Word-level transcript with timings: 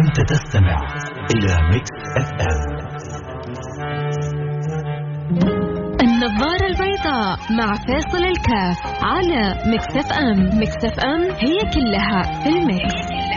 أنت 0.00 0.20
تستمع 0.28 0.76
إلى 1.34 1.68
Mix 1.72 1.90
FM. 2.16 2.72
النظارة 6.02 6.66
البيضاء 6.66 7.38
مع 7.58 7.74
فاصل 7.74 8.24
الكاف 8.24 8.78
على 9.02 9.54
Mix 9.74 10.12
FM. 10.12 10.60
Mix 10.60 11.00
FM 11.00 11.20
هي 11.22 11.58
كلها 11.74 12.22
في 12.42 12.48
ال 12.48 12.65
mix. 12.65 13.31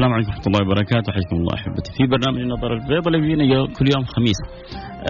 السلام 0.00 0.14
عليكم 0.14 0.30
ورحمة 0.30 0.46
الله 0.46 0.60
وبركاته. 0.66 1.12
حياكم 1.12 1.36
الله 1.36 1.54
أحبتي. 1.54 1.90
في 1.96 2.06
برنامج 2.06 2.40
النظر 2.40 2.72
البيضاء 2.72 3.08
اللي 3.08 3.20
بينا 3.20 3.66
كل 3.66 3.86
يوم 3.94 4.04
خميس. 4.04 4.40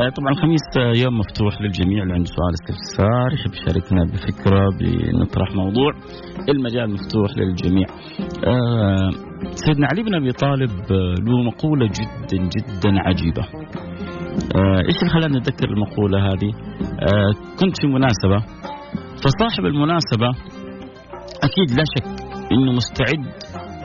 آه، 0.01 0.09
طبعا 0.17 0.31
الخميس 0.31 0.67
آه، 0.79 0.93
يوم 1.05 1.19
مفتوح 1.19 1.61
للجميع 1.61 2.03
اللي 2.03 2.15
عنده 2.15 2.31
سؤال 2.37 2.53
استفسار 2.59 3.29
يحب 3.35 3.53
يشاركنا 3.55 4.05
بفكرة 4.05 4.69
بنطرح 4.79 5.49
موضوع. 5.55 5.93
المجال 6.49 6.91
مفتوح 6.91 7.31
للجميع. 7.37 7.87
آه، 8.47 9.11
سيدنا 9.65 9.87
علي 9.91 10.03
بن 10.03 10.15
أبي 10.15 10.33
طالب 10.33 10.71
له 11.27 11.43
مقولة 11.43 11.87
جدا 11.87 12.39
جدا 12.57 12.91
عجيبة. 13.07 13.45
إيش 14.89 14.99
اللي 15.03 15.11
خلاني 15.15 15.39
أتذكر 15.39 15.69
المقولة 15.69 16.19
هذه؟ 16.29 16.51
كنت 17.61 17.75
في 17.81 17.87
مناسبة. 17.87 18.39
فصاحب 19.23 19.65
المناسبة 19.65 20.29
أكيد 21.47 21.79
لا 21.79 21.85
شك 21.85 22.07
إنه 22.53 22.73
مستعد 22.73 23.27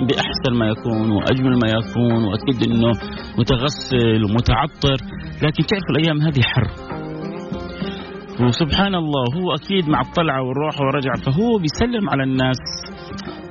بأحسن 0.01 0.53
ما 0.59 0.65
يكون 0.65 1.11
وأجمل 1.11 1.51
ما 1.63 1.69
يكون 1.69 2.23
وأكيد 2.23 2.71
إنه 2.71 2.91
متغسل 3.39 4.23
ومتعطر. 4.23 4.97
لكن 5.43 5.65
تعرف 5.65 5.83
الأيام 5.89 6.21
هذه 6.21 6.41
حر؟ 6.41 6.67
وسبحان 8.45 8.95
الله 8.95 9.25
هو 9.35 9.55
أكيد 9.55 9.89
مع 9.89 10.01
الطلعة 10.01 10.41
والروح 10.43 10.81
ورجع 10.81 11.13
فهو 11.25 11.57
بيسلم 11.57 12.09
على 12.09 12.23
الناس. 12.23 12.57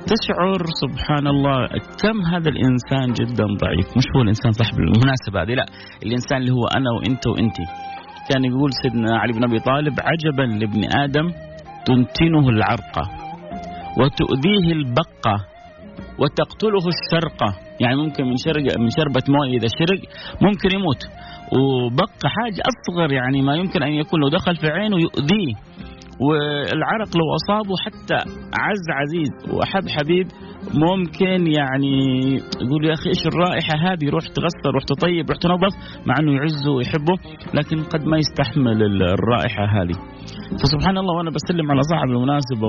تشعر 0.07 0.65
سبحان 0.81 1.27
الله 1.27 1.67
كم 2.01 2.21
هذا 2.21 2.49
الإنسان 2.49 3.13
جدا 3.13 3.45
ضعيف. 3.45 3.97
مش 3.97 4.03
هو 4.15 4.21
الإنسان 4.21 4.51
صاحب 4.51 4.79
المناسبة 4.79 5.41
هذه 5.41 5.53
لا. 5.53 5.65
الإنسان 6.05 6.37
اللي 6.37 6.51
هو 6.51 6.65
أنا 6.77 6.89
وأنت 6.91 7.27
وانت 7.27 7.57
كان 8.29 8.45
يقول 8.45 8.69
سيدنا 8.83 9.17
علي 9.17 9.33
بن 9.33 9.43
أبي 9.43 9.59
طالب 9.59 9.93
عجبا 9.99 10.41
لابن 10.41 10.81
آدم 10.99 11.27
تنتنه 11.85 12.49
العرقه 12.49 13.03
وتؤذيه 13.99 14.73
البقة 14.73 15.54
وتقتله 16.19 16.85
الشرقة 16.95 17.55
يعني 17.81 17.95
ممكن 17.95 18.23
من 18.23 18.37
شرق 18.37 18.79
من 18.79 18.89
شربة 18.89 19.23
مويه 19.29 19.57
إذا 19.57 19.67
شرق 19.79 19.99
ممكن 20.41 20.69
يموت. 20.75 21.01
وبقى 21.57 22.29
حاجة 22.29 22.61
أصغر 22.71 23.11
يعني 23.11 23.41
ما 23.41 23.55
يمكن 23.55 23.83
أن 23.83 23.91
يكون. 23.91 24.19
لو 24.21 24.29
دخل 24.29 24.55
في 24.55 24.67
عينه 24.67 24.97
يؤذيه. 24.97 25.53
والعرق 26.19 27.17
لو 27.17 27.27
أصابه 27.35 27.75
حتى 27.85 28.15
عز 28.59 28.87
عزيز. 28.89 29.53
وأحب 29.53 29.89
حبيب 29.89 30.27
ممكن 30.73 31.47
يعني 31.59 31.95
يقول 32.61 32.85
يا 32.85 32.93
أخي 32.93 33.09
إيش 33.09 33.27
الرائحة 33.27 33.75
هذه؟ 33.91 34.09
روح 34.09 34.23
تغسل 34.27 34.69
روح 34.73 34.83
تطيب 34.83 35.29
روح 35.29 35.37
تنظف 35.37 35.73
مع 36.05 36.15
أنه 36.19 36.31
يعزه 36.31 36.71
ويحبه 36.71 37.15
لكن 37.53 37.83
قد 37.83 38.05
ما 38.05 38.17
يستحمل 38.17 38.83
الرائحة 39.01 39.65
هذه. 39.65 39.95
فسبحان 40.61 40.97
الله 40.97 41.13
وأنا 41.17 41.31
بسلم 41.31 41.71
على 41.71 41.81
صاحب 41.81 42.09
المناسبة 42.09 42.67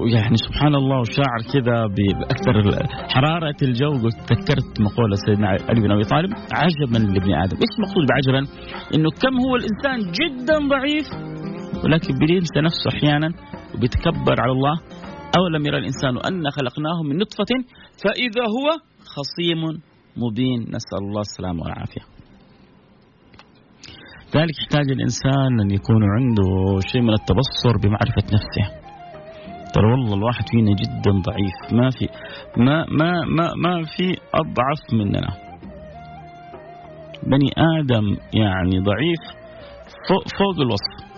ويعني 0.00 0.36
سبحان 0.36 0.74
الله 0.74 1.00
وشاعر 1.00 1.40
كذا 1.52 1.86
بأكثر 1.86 2.86
حرارة 3.08 3.56
الجو. 3.62 4.08
تذكرت 4.28 4.80
مقولة 4.80 5.16
سيدنا 5.26 5.48
علي 5.48 5.80
بن 5.80 5.90
أبي 5.90 6.04
طالب 6.04 6.30
عجبا 6.52 6.98
لابن 6.98 7.34
آدم، 7.34 7.56
إيش 7.56 7.72
المقصود 7.78 8.04
بعجبا؟ 8.10 8.38
إنه 8.94 9.10
كم 9.22 9.34
هو 9.46 9.56
الإنسان 9.56 10.12
جدا 10.12 10.58
ضعيف 10.68 11.06
ولكن 11.84 12.14
بينسى 12.18 12.60
نفسه 12.60 12.90
أحيانا 12.96 13.28
وبيتكبر 13.74 14.40
على 14.40 14.52
الله 14.52 14.74
اولم 15.38 15.66
يرى 15.66 15.78
الإنسان 15.78 16.18
انا 16.18 16.50
خلقناه 16.50 17.02
من 17.02 17.16
نطفة 17.18 17.52
فإذا 18.04 18.42
هو 18.42 18.68
خصيم 19.14 19.82
مبين. 20.16 20.60
نسأل 20.60 20.98
الله 21.02 21.20
السلامة 21.20 21.62
والعافية. 21.62 22.00
لذلك 24.34 24.58
يحتاج 24.62 24.90
الإنسان 24.90 25.60
أن 25.60 25.70
يكون 25.70 26.02
عنده 26.04 26.80
شيء 26.92 27.02
من 27.02 27.12
التبصر 27.12 27.76
بمعرفة 27.82 28.22
نفسه. 28.22 28.80
ترى 29.74 29.90
والله 29.90 30.14
الواحد 30.14 30.44
فينا 30.50 30.74
جدا 30.74 31.10
ضعيف. 31.10 31.72
ما 31.72 31.90
في 31.90 32.08
ما 32.56 32.86
ما 32.88 33.24
ما 33.24 33.54
ما 33.54 33.84
في 33.84 34.16
أضعف 34.34 34.82
مننا. 34.92 35.28
بني 37.22 37.50
آدم 37.78 38.16
يعني 38.34 38.78
ضعيف 38.80 39.22
فوق, 40.08 40.28
فوق 40.38 40.60
الوصف. 40.60 41.10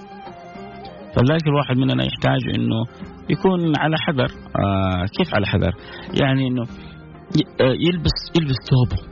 فلذلك 1.15 1.47
الواحد 1.47 1.77
مننا 1.77 2.05
يحتاج 2.05 2.55
إنه 2.55 2.85
يكون 3.33 3.73
على 3.79 3.97
حذر. 3.99 4.31
آه 4.65 5.07
كيف 5.19 5.35
على 5.35 5.47
حذر؟ 5.47 5.73
يعني 6.23 6.49
إنه 6.49 6.63
آه، 7.61 7.75
يلبس 7.87 8.17
يلبس 8.37 8.57
ثوبه. 8.71 9.03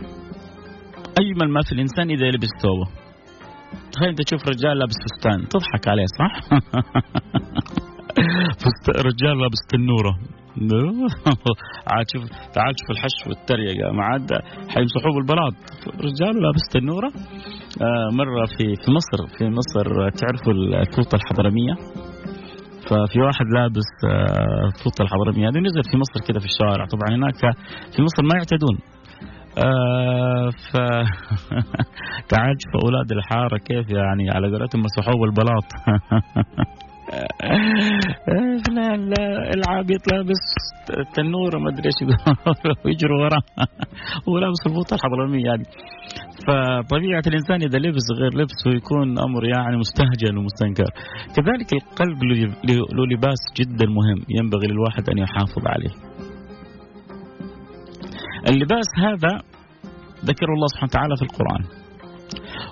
أجمل 1.18 1.52
ما 1.52 1.60
في 1.62 1.72
الإنسان 1.72 2.10
إذا 2.10 2.26
يلبس 2.26 2.48
ثوبه. 2.62 2.86
تخيل 3.92 4.08
أنت 4.08 4.22
تشوف 4.22 4.48
رجال 4.48 4.78
لابس 4.78 4.94
فستان. 5.04 5.48
تضحك 5.48 5.88
عليه 5.88 6.04
صح؟ 6.18 6.32
رجال 9.08 9.38
لابس 9.38 9.60
تنورة. 9.68 10.18
عاد 11.92 12.06
شوف 12.12 12.24
تعال 12.54 12.74
شوف 12.80 12.90
الحش 12.90 13.26
والتريقة 13.26 13.92
ما 13.92 14.04
عاد 14.04 14.32
حيمسحوه 14.68 15.14
بالبلاط. 15.14 15.54
رجال 15.86 16.42
لابس 16.42 16.62
تنورة. 16.72 17.12
آه 17.82 18.14
مرة 18.14 18.46
في 18.46 18.64
في 18.84 18.90
مصر 18.90 19.38
في 19.38 19.44
مصر 19.44 20.10
تعرفوا 20.10 20.52
الفوطه 20.52 21.16
الحضرمية؟ 21.16 21.74
ففي 22.90 23.20
واحد 23.20 23.46
لابس 23.46 23.90
آه 24.08 24.68
الحضرمية. 25.00 25.48
هذه 25.48 25.58
نزل 25.58 25.82
في 25.90 25.96
مصر 25.96 26.20
كذا 26.28 26.38
في 26.38 26.46
الشوارع. 26.46 26.84
طبعا 26.86 27.16
هناك 27.16 27.34
في 27.96 28.02
مصر 28.02 28.22
ما 28.22 28.34
يعتدون. 28.36 28.78
آه 29.58 30.50
ف 30.50 30.76
شوف 32.62 32.84
أولاد 32.84 33.12
الحارة 33.12 33.58
كيف 33.58 33.90
يعني 33.90 34.30
على 34.30 34.50
قولتهم 34.50 34.82
مسحوه 34.82 35.20
بالبلاط 35.20 35.64
لا 38.76 38.96
لا 38.96 39.54
العابط 39.54 40.02
لابس 40.12 40.42
تنورة 41.14 41.58
ما 41.58 41.70
أدري 41.70 41.86
إيش 41.86 41.98
ويجروا 42.84 43.18
وراه 43.22 43.42
هو 44.28 44.38
لابس 44.38 44.66
الفوطه 44.66 44.94
الحضرمية 44.94 45.44
يعني. 45.44 45.64
فطبيعة 46.46 47.22
الإنسان 47.26 47.62
إذا 47.62 47.78
لبس 47.78 48.06
غير 48.20 48.32
لبسه 48.34 48.70
يكون 48.76 49.18
أمر 49.18 49.44
يعني 49.44 49.76
مستهجن 49.76 50.36
ومستنكر. 50.38 50.90
كذلك 51.36 51.72
القلب 51.72 52.24
له 52.64 53.06
لباس 53.12 53.40
جدا 53.58 53.86
مهم. 53.86 54.20
ينبغي 54.28 54.66
للواحد 54.66 55.10
أن 55.10 55.18
يحافظ 55.18 55.66
عليه. 55.66 55.94
اللباس 58.48 58.88
هذا 58.98 59.32
ذكر 60.24 60.46
الله 60.54 60.66
سبحانه 60.66 60.90
وتعالى 60.90 61.16
في 61.16 61.22
القرآن. 61.22 61.62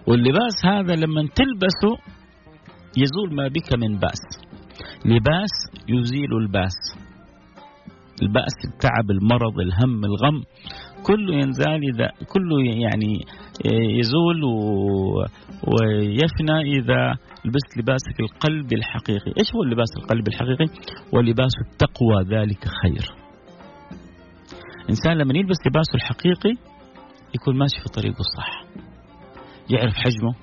واللباس 0.06 0.56
هذا 0.64 0.94
لما 0.94 1.22
تلبسه 1.40 2.17
يزول 2.96 3.34
ما 3.34 3.48
بك 3.48 3.74
من 3.78 3.98
بأس. 3.98 4.22
لباس 5.04 5.50
يزيل 5.88 6.36
الباس. 6.40 6.76
البأس 8.22 8.54
التعب 8.72 9.10
المرض 9.10 9.60
الهم 9.60 10.04
الغم. 10.04 10.42
كله 11.06 11.34
ينزال 11.34 11.80
إذا 11.94 12.10
كله 12.26 12.56
يعني 12.64 13.24
يزول 13.98 14.44
ويفنى 15.64 16.60
إذا 16.60 17.14
لبست 17.44 17.78
لباسك 17.78 18.20
القلب 18.20 18.72
الحقيقي. 18.72 19.32
إيش 19.38 19.54
هو 19.54 19.62
اللباس 19.62 19.88
القلب 20.02 20.28
الحقيقي؟ 20.28 20.66
ولباس 21.12 21.52
التقوى 21.70 22.22
ذلك 22.38 22.64
خير. 22.64 23.14
الإنسان 24.82 25.18
لما 25.18 25.38
يلبس 25.38 25.56
لباسه 25.66 25.94
الحقيقي 25.94 26.54
يكون 27.34 27.58
ماشي 27.58 27.80
في 27.82 27.88
طريقه 27.88 28.18
الصح. 28.20 28.64
يعرف 29.70 29.94
حجمه 29.94 30.34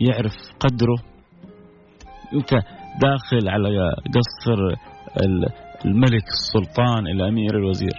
يعرف 0.00 0.32
قدره 0.60 1.09
أنت 2.34 2.50
داخل 3.00 3.48
على 3.48 3.90
قصر 4.14 4.76
الملك 5.84 6.24
السلطان 6.28 7.06
الامير 7.06 7.56
الوزير. 7.56 7.94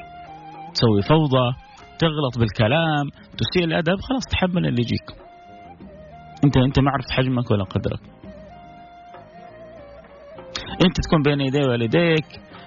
تسوي 0.73 1.01
فوضى 1.01 1.55
تغلط 1.99 2.39
بالكلام 2.39 3.09
تسيء 3.37 3.63
الأدب 3.65 3.99
خلاص 4.01 4.25
تحمل 4.31 4.67
اللي 4.67 4.81
يجيك. 4.81 5.21
انت 6.45 6.57
أنت 6.57 6.79
ما 6.79 6.91
عرفت 6.91 7.11
حجمك 7.11 7.51
ولا 7.51 7.63
قدرك. 7.63 8.01
أنت 10.85 10.95
تكون 11.03 11.21
بين 11.23 11.41
يدي 11.41 11.67
والديك 11.67 12.25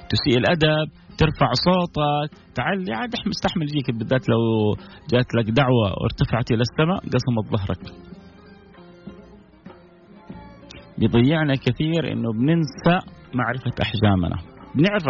تسيء 0.09 0.39
الأدب 0.39 0.91
ترفع 1.19 1.51
صوتك 1.65 2.39
تعال 2.55 2.93
عاد 2.93 3.11
مستحمل 3.27 3.63
يجيك 3.63 3.91
بالذات 3.91 4.29
لو 4.29 4.75
جات 5.11 5.35
لك 5.35 5.51
دعوة 5.51 5.95
وارتفعت 6.03 6.51
إلى 6.51 6.63
السماء 6.63 6.99
قسمت 6.99 7.47
ظهرك. 7.53 8.14
بيضيعنا 10.99 11.55
كثير 11.55 12.13
إنه 12.13 12.33
بننسى 12.33 13.07
معرفة 13.35 13.73
احجامنا 13.83 14.37
بنعرف 14.75 15.03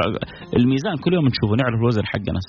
الميزان 0.57 0.97
كل 0.97 1.15
يوم 1.15 1.27
نشوفه 1.27 1.57
نعرف 1.57 1.81
الوزن 1.81 2.07
حقنا. 2.07 2.41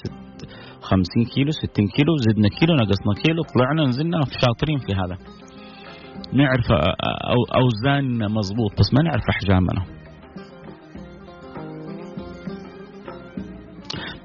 50 0.82 1.26
كيلو 1.36 1.52
60 1.52 1.88
كيلو 1.88 2.16
زدنا 2.18 2.50
كيلو 2.60 2.76
نقصنا 2.76 3.14
كيلو 3.24 3.42
طلعنا 3.44 3.84
نزلنا 3.90 4.22
شاطرين 4.42 4.78
في 4.78 4.94
هذا. 4.94 5.18
نعرف 6.34 6.72
أوزان 7.56 8.18
مضبوط 8.18 8.80
بس 8.80 8.94
ما 8.94 9.02
نعرف 9.02 9.24
أحجامنا 9.30 9.86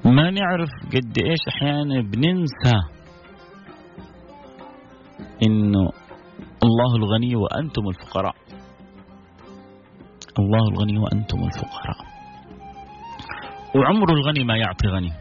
ما 0.05 0.31
نعرف 0.31 0.69
قد 0.93 1.17
إيش 1.17 1.39
أحيانا 1.47 2.01
بننسى 2.01 2.77
إنه 5.43 5.89
الله 6.63 6.95
الغني 6.95 7.35
وأنتم 7.35 7.81
الفقراء. 7.89 8.35
الله 10.39 10.69
الغني 10.69 10.97
وأنتم 10.97 11.37
الفقراء. 11.43 11.97
وعمر 13.75 14.13
الغني 14.13 14.43
ما 14.43 14.57
يعطي 14.57 14.87
غني. 14.87 15.11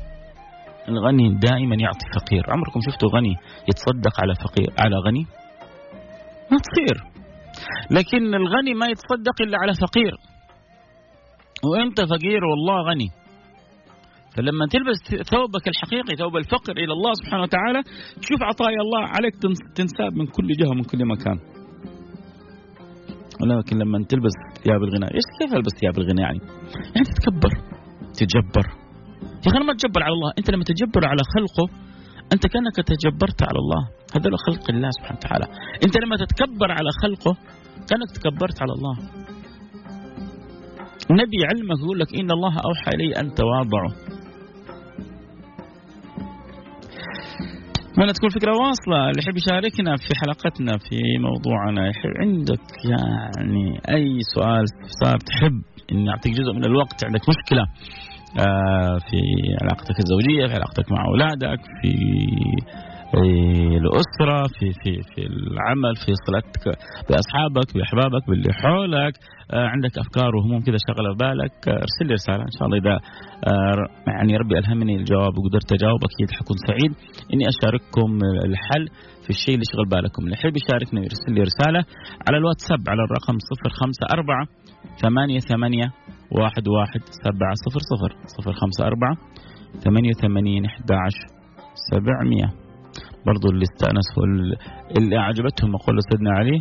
الغني 0.88 1.34
دائما 1.34 1.76
يعطي 1.76 2.06
فقير. 2.14 2.44
عمركم 2.48 2.80
شفتوا 2.80 3.08
غني 3.16 3.36
يتصدق 3.68 4.20
على 4.22 4.34
فقير 4.34 4.70
على 4.78 4.96
غني؟ 4.96 5.26
ما 6.50 6.58
تصير. 6.58 6.96
لكن 7.90 8.34
الغني 8.34 8.74
ما 8.74 8.86
يتصدق 8.86 9.42
إلا 9.42 9.58
على 9.62 9.74
فقير. 9.74 10.14
وأنت 11.64 12.00
فقير 12.00 12.44
والله 12.44 12.90
غني. 12.90 13.08
فلما 14.36 14.66
تلبس 14.66 15.28
ثوبك 15.30 15.68
الحقيقي 15.68 16.16
ثوب 16.16 16.36
الفقر 16.36 16.72
إلى 16.72 16.92
الله 16.92 17.12
سبحانه 17.14 17.42
وتعالى 17.42 17.82
تشوف 18.22 18.42
عطايا 18.42 18.80
الله 18.80 19.06
عليك 19.06 19.34
تنساب 19.74 20.12
من 20.14 20.26
كل 20.26 20.48
جهة 20.58 20.70
ومن 20.70 20.82
كل 20.82 21.04
مكان. 21.04 21.38
ولكن 23.42 23.78
لما 23.78 24.04
تلبس 24.08 24.34
ثياب 24.64 24.82
الغنى 24.82 25.06
إيش 25.16 25.26
كيف 25.38 25.50
ألبس 25.54 25.72
ثياب 25.80 25.98
الغنى 25.98 26.22
يعني؟ 26.22 26.40
يعني 26.94 27.06
تتكبر 27.10 27.52
تتجبر. 28.14 28.66
يا 29.44 29.48
أخي 29.50 29.58
ما 29.66 29.72
أتجبر 29.72 30.02
على 30.02 30.12
الله 30.12 30.30
أنت 30.38 30.50
لما 30.50 30.64
تتجبر 30.64 31.02
على 31.10 31.22
خلقه 31.34 31.66
أنت 32.32 32.46
كأنك 32.46 32.76
تجبرت 32.92 33.42
على 33.42 33.58
الله. 33.62 33.82
هذول 34.14 34.38
خلق 34.46 34.70
الله 34.70 34.90
سبحانه 34.90 35.18
وتعالى. 35.18 35.46
أنت 35.84 35.94
لما 36.02 36.16
تتكبر 36.16 36.68
على 36.78 36.90
خلقه 37.02 37.32
كأنك 37.88 38.10
تكبرت 38.16 38.62
على 38.62 38.72
الله. 38.72 38.96
النبي 41.10 41.36
يعلمك 41.42 41.78
يقول 41.84 41.98
لك 42.00 42.14
إن 42.20 42.30
الله 42.30 42.54
أوحى 42.68 42.90
إلي 42.94 43.20
أن 43.20 43.34
تواضعوا. 43.34 44.09
أتمنى 48.00 48.12
تكون 48.12 48.30
فكرة 48.30 48.52
واصلة. 48.52 49.10
اللي 49.10 49.22
يحب 49.22 49.36
يشاركنا 49.36 49.96
في 49.96 50.10
حلقتنا 50.20 50.78
في 50.78 50.98
موضوعنا 51.18 51.88
يحب 51.88 52.10
عندك 52.20 52.66
يعني 52.92 53.80
أي 53.96 54.18
سؤال 54.34 54.64
استفسار 54.64 55.18
تحب 55.18 55.62
إني 55.92 56.10
أعطيك 56.10 56.32
جزء 56.32 56.52
من 56.52 56.64
الوقت؟ 56.64 57.04
عندك 57.04 57.20
مشكلة 57.28 57.62
آه، 58.46 58.98
في 58.98 59.20
علاقتك 59.62 59.96
الزوجية 59.98 60.46
في 60.46 60.52
علاقتك 60.52 60.92
مع 60.92 61.04
أولادك 61.06 61.60
في 61.82 61.92
الأسرة 63.14 64.46
في 64.58 64.72
في 64.72 65.02
في 65.02 65.26
العمل 65.26 65.96
في 66.06 66.12
صلتك 66.26 66.78
بأصحابك 67.08 67.74
بأحبابك 67.74 68.26
باللي 68.28 68.52
حولك. 68.52 69.14
آه، 69.52 69.66
عندك 69.66 69.98
أفكار 69.98 70.36
وهموم 70.36 70.60
كذا 70.60 70.76
شغلة 70.88 71.14
بالك 71.14 71.68
آه، 71.68 71.72
ارسل 71.72 72.06
لي 72.06 72.14
رسالة 72.14 72.42
إن 72.42 72.54
شاء 72.58 72.68
الله. 72.68 72.78
إذا 72.78 72.98
يعني 74.06 74.36
ربي 74.36 74.58
ألهمني 74.58 74.96
الجواب 74.96 75.38
وقدرت 75.38 75.72
أجاوب 75.72 76.00
أكيد 76.04 76.30
حكون 76.38 76.56
سعيد 76.68 76.92
إني 77.34 77.44
أشارككم 77.48 78.18
الحل 78.44 78.84
في 79.24 79.30
الشيء 79.30 79.54
اللي 79.54 79.64
يشغل 79.68 79.88
بالكم. 79.90 80.22
اللي 80.24 80.36
يحب 80.38 80.54
يشاركنا 80.56 81.00
يرسل 81.00 81.32
لي 81.34 81.42
رسالة 81.42 81.84
على 82.28 82.36
الواتساب 82.38 82.80
على 82.88 83.02
الرقم 83.04 83.36
054 83.66 84.46
ثمانية 85.02 85.38
ثمانية 85.38 85.92
واحد 86.38 86.68
واحد 86.68 87.00
سبعة 87.24 87.54
صفر 87.64 87.80
صفر 87.90 88.10
صفر 88.36 88.52
خمسة 88.52 88.86
أربعة 88.86 89.14
ثمانية 89.84 90.10
وثمانين 90.10 90.64
أحد 90.64 90.90
سبعمية. 91.90 92.69
برضو 93.26 93.50
اللي 93.50 93.64
استأنسوا 93.70 94.24
اللي 94.98 95.18
أعجبتهم 95.18 95.70
مقولة 95.72 96.00
سيدنا 96.10 96.30
علي 96.30 96.58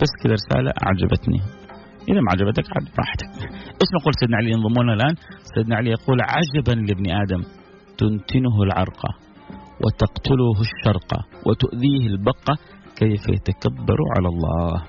بس 0.00 0.12
كذا 0.22 0.32
رسالة 0.32 0.72
أعجبتني. 0.86 1.40
إذا 2.08 2.20
ما 2.20 2.32
عجبتك 2.32 2.64
عاد 2.74 2.88
براحتك. 2.96 3.32
إيش 3.80 3.90
نقول 4.00 4.12
سيدنا 4.20 4.36
علي 4.36 4.50
ينضمون 4.50 4.90
الآن؟ 4.90 5.14
سيدنا 5.54 5.76
علي 5.76 5.90
يقول 5.90 6.18
عجبا 6.20 6.80
لابن 6.80 7.10
آدم 7.10 7.42
تنتنه 7.98 8.62
العرقة 8.62 9.10
وتقتله 9.84 10.60
الشرقة 10.60 11.24
وتؤذيه 11.46 12.06
البقة 12.06 12.54
كيف 12.96 13.28
يتكبر 13.28 13.98
على 14.16 14.28
الله. 14.28 14.82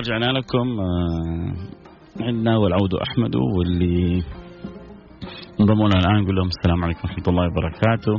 رجعنا 0.00 0.32
لكم 0.38 0.80
آه، 0.80 1.52
عندنا 2.20 2.56
والعود 2.56 2.94
أحمد 2.94 3.36
واللي 3.36 4.22
انضمونا 5.60 5.98
الآن 5.98 6.22
نقول 6.22 6.36
لهم 6.36 6.48
السلام 6.56 6.84
عليكم 6.84 7.00
ورحمة 7.04 7.24
الله 7.28 7.44
وبركاته. 7.46 8.14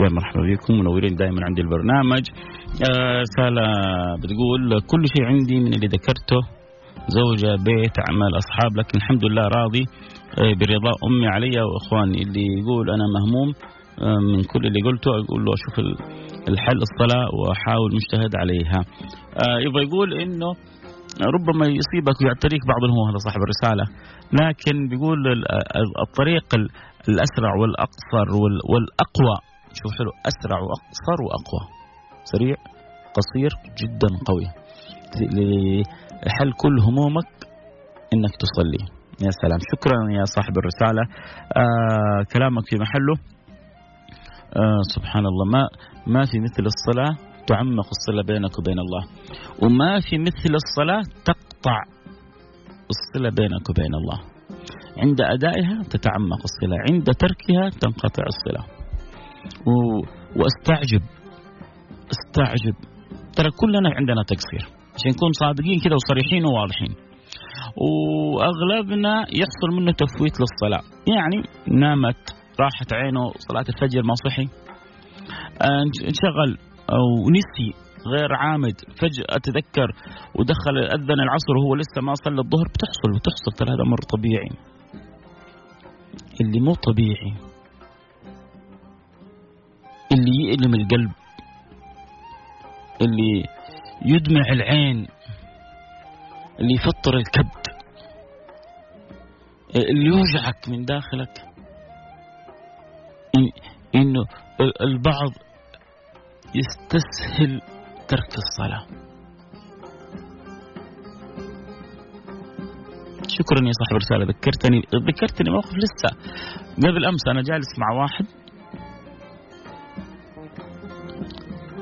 يا 0.00 0.08
مرحبا 0.08 0.40
بكم 0.52 0.74
منورين 0.74 1.14
دائما 1.16 1.44
عندي 1.44 1.60
البرنامج. 1.62 2.24
آه، 2.90 3.20
رسالة 3.20 3.66
بتقول 4.22 4.80
كل 4.80 5.02
شيء 5.16 5.26
عندي 5.26 5.56
من 5.60 5.74
اللي 5.74 5.86
ذكرته 5.86 6.40
زوجة 7.08 7.50
بيت 7.68 7.96
عمل 8.08 8.32
أصحاب 8.42 8.76
لكن 8.76 8.98
الحمد 8.98 9.24
لله 9.24 9.42
راضي 9.42 9.84
آه، 10.38 10.52
برضا 10.60 10.92
أمي 11.06 11.26
علي 11.26 11.60
وإخواني. 11.60 12.22
اللي 12.22 12.46
يقول 12.60 12.90
أنا 12.90 13.04
مهموم 13.16 13.48
من 14.32 14.42
كل 14.44 14.66
اللي 14.66 14.80
قلته 14.86 15.10
أقول 15.10 15.44
له 15.44 15.52
أشوف 15.58 15.78
الحل 16.48 16.78
الصلاة 16.88 17.26
وأحاول 17.34 17.90
مجتهد 17.94 18.32
عليها. 18.36 18.80
يبغى 19.66 19.82
يقول 19.84 20.14
إنه 20.14 20.52
ربما 21.22 21.66
يصيبك 21.66 22.20
ويعتريك 22.22 22.62
بعض 22.66 22.82
الهموم 22.84 23.08
هذا 23.10 23.18
صاحب 23.18 23.40
الرسالة. 23.46 23.84
لكن 24.32 24.88
بيقول 24.88 25.18
الطريق 26.06 26.54
الأسرع 27.08 27.54
والأقصر 27.60 28.28
والأقوى. 28.72 29.36
شوف 29.72 29.92
حلو 29.98 30.10
أسرع 30.26 30.58
وأقصر 30.60 31.18
وأقوى. 31.26 31.62
سريع 32.24 32.56
قصير 33.16 33.50
جدا 33.80 34.08
قوي. 34.26 34.46
لحل 36.26 36.52
كل 36.52 36.78
همومك 36.80 37.28
إنك 38.14 38.30
تصلي. 38.40 38.82
يا 39.26 39.30
سلام. 39.42 39.58
شكرا 39.72 40.10
يا 40.10 40.24
صاحب 40.24 40.58
الرسالة. 40.58 41.02
آه 41.56 42.24
كلامك 42.32 42.62
في 42.66 42.76
محله. 42.76 43.14
آه 44.56 44.82
سبحان 44.94 45.26
الله. 45.26 45.44
ما 45.44 45.68
ما 46.06 46.24
في 46.24 46.40
مثل 46.40 46.66
الصلاة. 46.66 47.16
تعمق 47.48 47.88
الصلة 47.96 48.22
بينك 48.22 48.58
وبين 48.58 48.78
الله. 48.78 49.02
وما 49.62 50.00
في 50.00 50.18
مثل 50.18 50.52
الصلاة 50.62 51.02
تقطع 51.24 51.78
الصلة 52.94 53.30
بينك 53.30 53.70
وبين 53.70 53.94
الله. 53.94 54.18
عند 54.98 55.20
أدائها 55.20 55.82
تتعمق 55.90 56.40
الصلة 56.48 56.76
عند 56.90 57.04
تركها 57.04 57.70
تنقطع 57.80 58.24
الصلة. 58.34 58.64
و... 59.66 59.70
وأستعجب 60.38 61.02
استعجب. 62.14 62.74
ترى 63.36 63.50
كلنا 63.50 63.90
عندنا 63.94 64.22
تقصير. 64.22 64.78
عشان 64.94 65.10
نكون 65.10 65.32
صادقين 65.32 65.80
كذا 65.80 65.94
وصريحين 65.94 66.44
وواضحين. 66.44 66.94
وأغلبنا 67.76 69.20
يحصل 69.20 69.68
منه 69.76 69.92
تفويت 69.92 70.36
للصلاة. 70.40 70.82
يعني 71.16 71.42
نامت 71.80 72.34
راحت 72.60 72.92
عينه 72.92 73.32
صلاة 73.48 73.64
الفجر 73.68 74.02
ما 74.02 74.14
صحي. 74.14 74.48
انشغل. 76.08 76.67
أو 76.92 77.30
نسي 77.30 77.74
غير 78.06 78.34
عامد 78.34 78.80
فجأة 78.80 79.38
تذكر 79.42 79.92
ودخل 80.34 80.78
أذن 80.78 81.20
العصر 81.20 81.56
وهو 81.56 81.74
لسه 81.74 82.00
ما 82.02 82.14
صلى 82.14 82.40
الظهر. 82.40 82.68
بتحصل 82.68 83.18
بتحصل 83.18 83.52
ترى 83.58 83.68
هذا 83.68 83.82
أمر 83.86 83.98
طبيعي. 83.98 84.50
اللي 86.40 86.60
مو 86.60 86.74
طبيعي 86.74 87.34
اللي 90.12 90.30
يؤلم 90.44 90.74
القلب 90.74 91.10
اللي 93.02 93.44
يدمع 94.06 94.52
العين 94.52 95.06
اللي 96.60 96.74
يفطر 96.74 97.16
الكبد 97.16 97.66
اللي 99.76 100.04
يوجعك 100.04 100.68
من 100.68 100.84
داخلك. 100.84 101.44
إنه 103.94 104.24
البعض 104.80 105.32
يستسهل 106.54 107.60
ترك 108.08 108.32
الصلاة. 108.38 108.86
شكرا 113.28 113.66
يا 113.66 113.72
صاحب 113.72 113.92
الرسالة 113.92 114.24
ذكرتني 114.24 114.82
ذكرتني 115.08 115.50
موقف 115.50 115.74
لسه. 115.74 116.16
قبل 116.76 117.04
أمس 117.04 117.20
أنا 117.28 117.42
جالس 117.42 117.78
مع 117.78 118.02
واحد. 118.02 118.26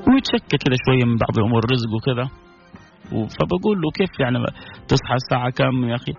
ويتشكى 0.07 0.57
كذا 0.57 0.77
شوية 0.85 1.05
من 1.05 1.17
بعض 1.17 1.39
أمور 1.39 1.63
الرزق 1.63 1.89
وكذا. 1.95 2.29
فبقول 3.09 3.81
له 3.81 3.91
كيف 3.93 4.19
يعني 4.19 4.39
تصحى 4.87 5.15
الساعة 5.15 5.49
كم 5.49 5.83
يا 5.83 5.95
أخي؟ 5.95 6.13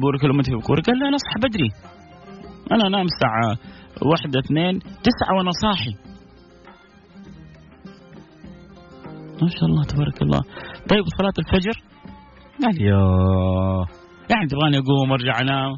بورك 0.00 0.24
لو 0.24 0.42
في 0.42 0.54
بكورة 0.54 0.82
قال 0.86 0.98
لا 0.98 1.08
أنا 1.08 1.16
أصحى 1.16 1.48
بدري. 1.48 1.70
أنا 2.72 2.86
أنام 2.86 3.06
الساعة 3.12 3.58
واحدة 4.02 4.40
اثنين 4.40 4.78
تسعة 4.78 5.36
وأنا 5.36 5.50
صاحي. 5.50 6.13
ما 9.44 9.50
شاء 9.50 9.64
الله 9.64 9.84
تبارك 9.84 10.22
الله. 10.22 10.40
طيب 10.90 11.04
صلاة 11.18 11.32
الفجر؟ 11.38 11.82
قال 12.62 12.82
يا. 12.82 12.98
يعني 14.30 14.46
تبغاني 14.46 14.78
أقوم 14.78 15.10
وأرجع 15.10 15.40
أنام. 15.40 15.72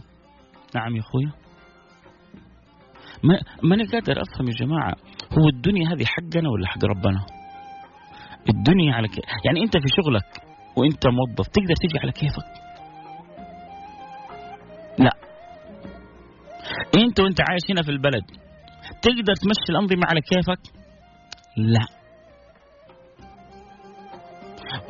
نعم 0.75 0.97
يا 0.97 1.01
أخويا 1.01 1.33
ما 3.25 3.41
ماني 3.63 3.85
قادر 3.85 4.23
أفهم 4.23 4.49
يا 4.49 4.55
جماعة 4.55 4.95
هو 5.39 5.49
الدنيا 5.49 5.89
هذه 5.89 6.05
حقنا 6.05 6.49
ولا 6.51 6.67
حق 6.67 6.85
ربنا؟ 6.85 7.27
الدنيا 8.49 8.95
على 8.95 9.09
كيف 9.09 9.25
يعني 9.45 9.63
أنت 9.63 9.77
في 9.77 9.89
شغلك 9.97 10.43
وأنت 10.77 11.07
موظف 11.07 11.49
تقدر 11.49 11.75
تجي 11.83 11.99
على 11.99 12.13
كيفك؟ 12.13 12.49
لا. 14.99 15.11
أنت 17.03 17.21
وأنت 17.21 17.41
عايش 17.41 17.63
هنا 17.71 17.83
في 17.83 17.91
البلد 17.91 18.25
تقدر 19.03 19.35
تمشي 19.35 19.71
الأنظمة 19.71 20.07
على 20.07 20.21
كيفك؟ 20.21 20.61
لا. 21.57 21.96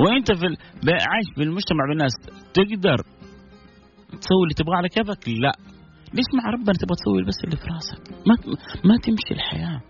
وانت 0.00 0.32
في 0.32 0.46
ال... 0.46 0.56
عايش 0.90 1.26
بالمجتمع 1.36 1.84
بالناس 1.88 2.12
تقدر 2.54 2.96
تسوي 4.20 4.42
اللي 4.42 4.54
تبغاه 4.56 4.76
على 4.76 4.88
كيفك؟ 4.88 5.28
لا. 5.28 5.52
ليش 6.14 6.28
مع 6.34 6.50
ربنا 6.50 6.74
تبغى 6.80 6.96
تسوي 7.00 7.22
بس 7.28 7.38
اللي 7.44 7.56
في 7.56 7.66
راسك؟ 7.74 8.26
ما 8.26 8.34
ما 8.84 8.96
تمشي 8.96 9.32
الحياة. 9.32 9.80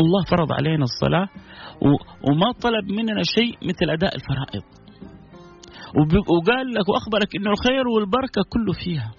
الله 0.00 0.24
فرض 0.30 0.52
علينا 0.52 0.84
الصلاة 0.84 1.28
و... 1.82 1.88
وما 2.30 2.52
طلب 2.52 2.84
مننا 2.90 3.22
شيء 3.22 3.68
مثل 3.68 3.90
أداء 3.90 4.14
الفرائض. 4.14 4.62
وب... 5.98 6.12
وقال 6.14 6.66
لك 6.74 6.88
وأخبرك 6.88 7.36
انه 7.36 7.50
الخير 7.50 7.88
والبركة 7.88 8.42
كله 8.52 8.72
فيها. 8.84 9.12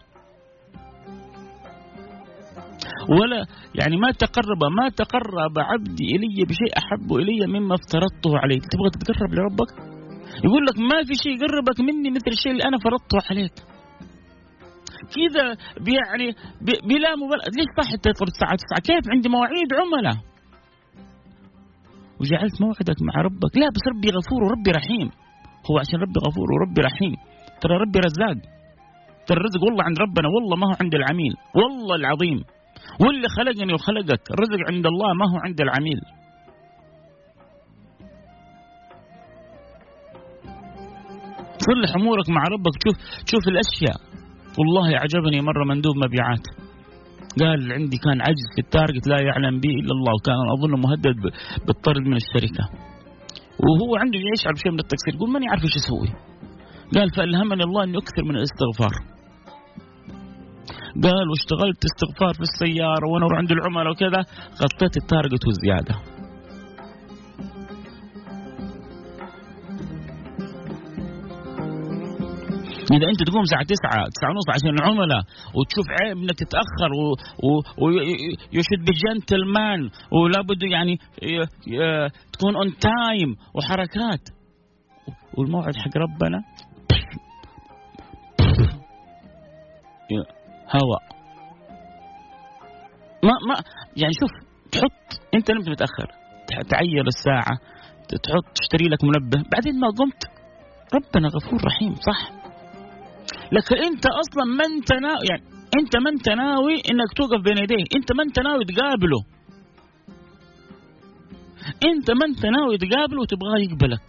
ولا 3.10 3.46
يعني 3.76 3.98
ما 3.98 4.12
تقرب 4.12 4.64
ما 4.78 4.90
تقرب 4.90 5.60
عبدي 5.60 6.06
إلي 6.16 6.46
بشيء 6.46 6.78
أحب 6.78 7.14
إلي 7.14 7.48
مما 7.48 7.76
افترضته 7.76 8.38
عليه. 8.38 8.60
تبغى 8.60 8.90
تتقرب 8.94 9.34
لربك؟ 9.34 9.91
يقول 10.46 10.64
لك 10.66 10.80
ما 10.80 11.04
في 11.08 11.14
شيء 11.24 11.34
يقربك 11.38 11.80
مني 11.80 12.10
مثل 12.10 12.32
الشيء 12.38 12.52
اللي 12.52 12.64
أنا 12.64 12.78
فرضته 12.78 13.18
عليك. 13.30 13.56
كذا 15.14 15.46
يعني 15.96 16.28
بلا 16.90 17.16
مبالغة. 17.16 17.50
ليش 17.58 17.70
صح 17.80 17.90
تدخل 17.96 18.28
الساعة 18.34 18.56
9 18.56 18.80
كيف؟ 18.88 19.04
عندي 19.14 19.30
مواعيد 19.30 19.70
عملاء. 19.80 20.18
وجعلت 22.20 22.62
موعدك 22.62 23.00
مع 23.08 23.22
ربك. 23.22 23.58
لا 23.58 23.68
بس 23.76 23.84
ربي 23.96 24.10
غفور 24.18 24.44
وربي 24.44 24.72
رحيم. 24.72 25.08
هو 25.68 25.80
عشان 25.80 26.00
ربي 26.06 26.20
غفور 26.28 26.48
وربي 26.54 26.82
رحيم. 26.82 27.14
ترى 27.62 27.74
ربي 27.84 28.00
رزاق. 28.00 28.38
ترى 29.28 29.38
الرزق 29.38 29.62
والله 29.66 29.84
عند 29.84 29.98
ربنا 30.00 30.28
والله 30.36 30.56
ما 30.62 30.68
هو 30.68 30.76
عند 30.82 30.96
العميل. 30.96 31.34
والله 31.56 31.96
العظيم. 31.96 32.40
واللي 33.02 33.28
خلقني 33.38 33.74
وخلقك 33.74 34.24
الرزق 34.34 34.60
عند 34.72 34.86
الله 34.86 35.14
ما 35.14 35.26
هو 35.32 35.38
عند 35.46 35.62
العميل. 35.62 36.00
تصلح 41.72 41.96
امورك 41.96 42.30
مع 42.30 42.44
ربك. 42.44 42.74
تشوف 42.80 42.96
تشوف 43.26 43.44
الأشياء. 43.48 43.98
والله 44.60 44.88
عجبني 45.04 45.42
مرة 45.42 45.64
مندوب 45.66 45.96
مبيعات. 45.98 46.46
قال 47.40 47.72
عندي 47.72 47.98
كان 47.98 48.22
عجز 48.22 48.46
في 48.56 48.62
ال 48.62 48.68
target 48.68 49.08
لا 49.08 49.20
يعلم 49.22 49.60
به 49.60 49.70
إلا 49.70 49.94
الله. 49.98 50.14
وكان 50.18 50.40
اظن 50.56 50.74
مهدد 50.86 51.16
بالطرد 51.68 52.02
من 52.12 52.18
الشركة. 52.24 52.64
وهو 53.66 53.96
عنده 53.96 54.20
يشعر 54.34 54.54
بشيء 54.54 54.72
من 54.72 54.80
التقصير 54.80 55.14
يقول 55.16 55.30
ماني 55.32 55.48
عارف 55.50 55.64
إيش 55.64 55.76
أسوي 55.76 56.10
قال 56.96 57.10
فألهمني 57.16 57.64
الله 57.64 57.84
إني 57.84 57.98
أكثر 57.98 58.24
من 58.24 58.36
الاستغفار. 58.36 58.94
قال 61.04 61.30
واشتغلت 61.30 61.82
استغفار 61.90 62.34
في 62.34 62.42
السيارة 62.50 63.06
وأنا 63.08 63.26
عند 63.38 63.52
العملاء 63.52 63.92
وكذا 63.92 64.22
غطيت 64.62 64.98
ال 64.98 65.04
target 65.04 65.44
وزياده 65.48 65.96
إذا 72.94 73.08
أنت 73.08 73.24
تقوم 73.30 73.42
الساعة 73.42 73.64
9 73.64 74.08
9 74.16 74.30
ونص 74.30 74.48
عشان 74.56 74.70
العملاء 74.70 75.22
وتشوف 75.56 75.86
عيب 76.02 76.18
انك 76.18 76.40
تتاخر 76.40 76.92
ويشد 77.82 78.82
بجنتلمان 78.88 79.90
ولا 80.12 80.42
بده 80.42 80.68
يعني 80.72 80.98
تكون 82.34 82.56
on 82.56 82.68
time 82.78 83.36
وحركات. 83.56 84.30
والموعد 85.38 85.76
حق 85.76 85.98
ربنا؟ 85.98 86.44
هواء 90.76 91.04
ما 93.24 93.32
ما 93.48 93.56
يعني 93.98 94.14
شوف 94.20 94.32
تحط 94.72 95.22
أنت 95.34 95.52
نمت 95.52 95.70
متأخر. 95.70 96.08
تعير 96.70 97.08
الساعة 97.08 97.58
تحط 98.10 98.46
تشتري 98.56 98.90
لك 98.90 99.04
منبه. 99.04 99.44
بعدين 99.52 99.80
ما 99.80 99.88
قمت 99.88 100.24
ربنا 100.94 101.28
غفور 101.28 101.66
رحيم 101.66 101.96
صح؟ 101.96 102.41
لكن 103.52 103.76
انت 103.76 104.06
أصلا 104.06 104.46
ما 104.58 104.66
انت 104.66 104.94
ناوي 104.94 105.26
يعني 105.30 105.44
انت 105.80 105.98
ما 105.98 106.10
انت 106.10 106.30
ناوي 106.30 106.74
انك 106.74 107.14
توقف 107.18 107.42
بين 107.44 107.58
يديه 107.58 107.86
انت 107.96 108.12
ما 108.12 108.24
انت 108.24 108.40
ناوي 108.40 108.66
تقابله. 108.66 109.22
انت 111.90 112.12
ما 112.12 112.26
انت 112.30 112.46
ناوي 112.46 112.78
تقابله 112.78 113.22
وتبغاه 113.22 113.60
يقبلك. 113.60 114.08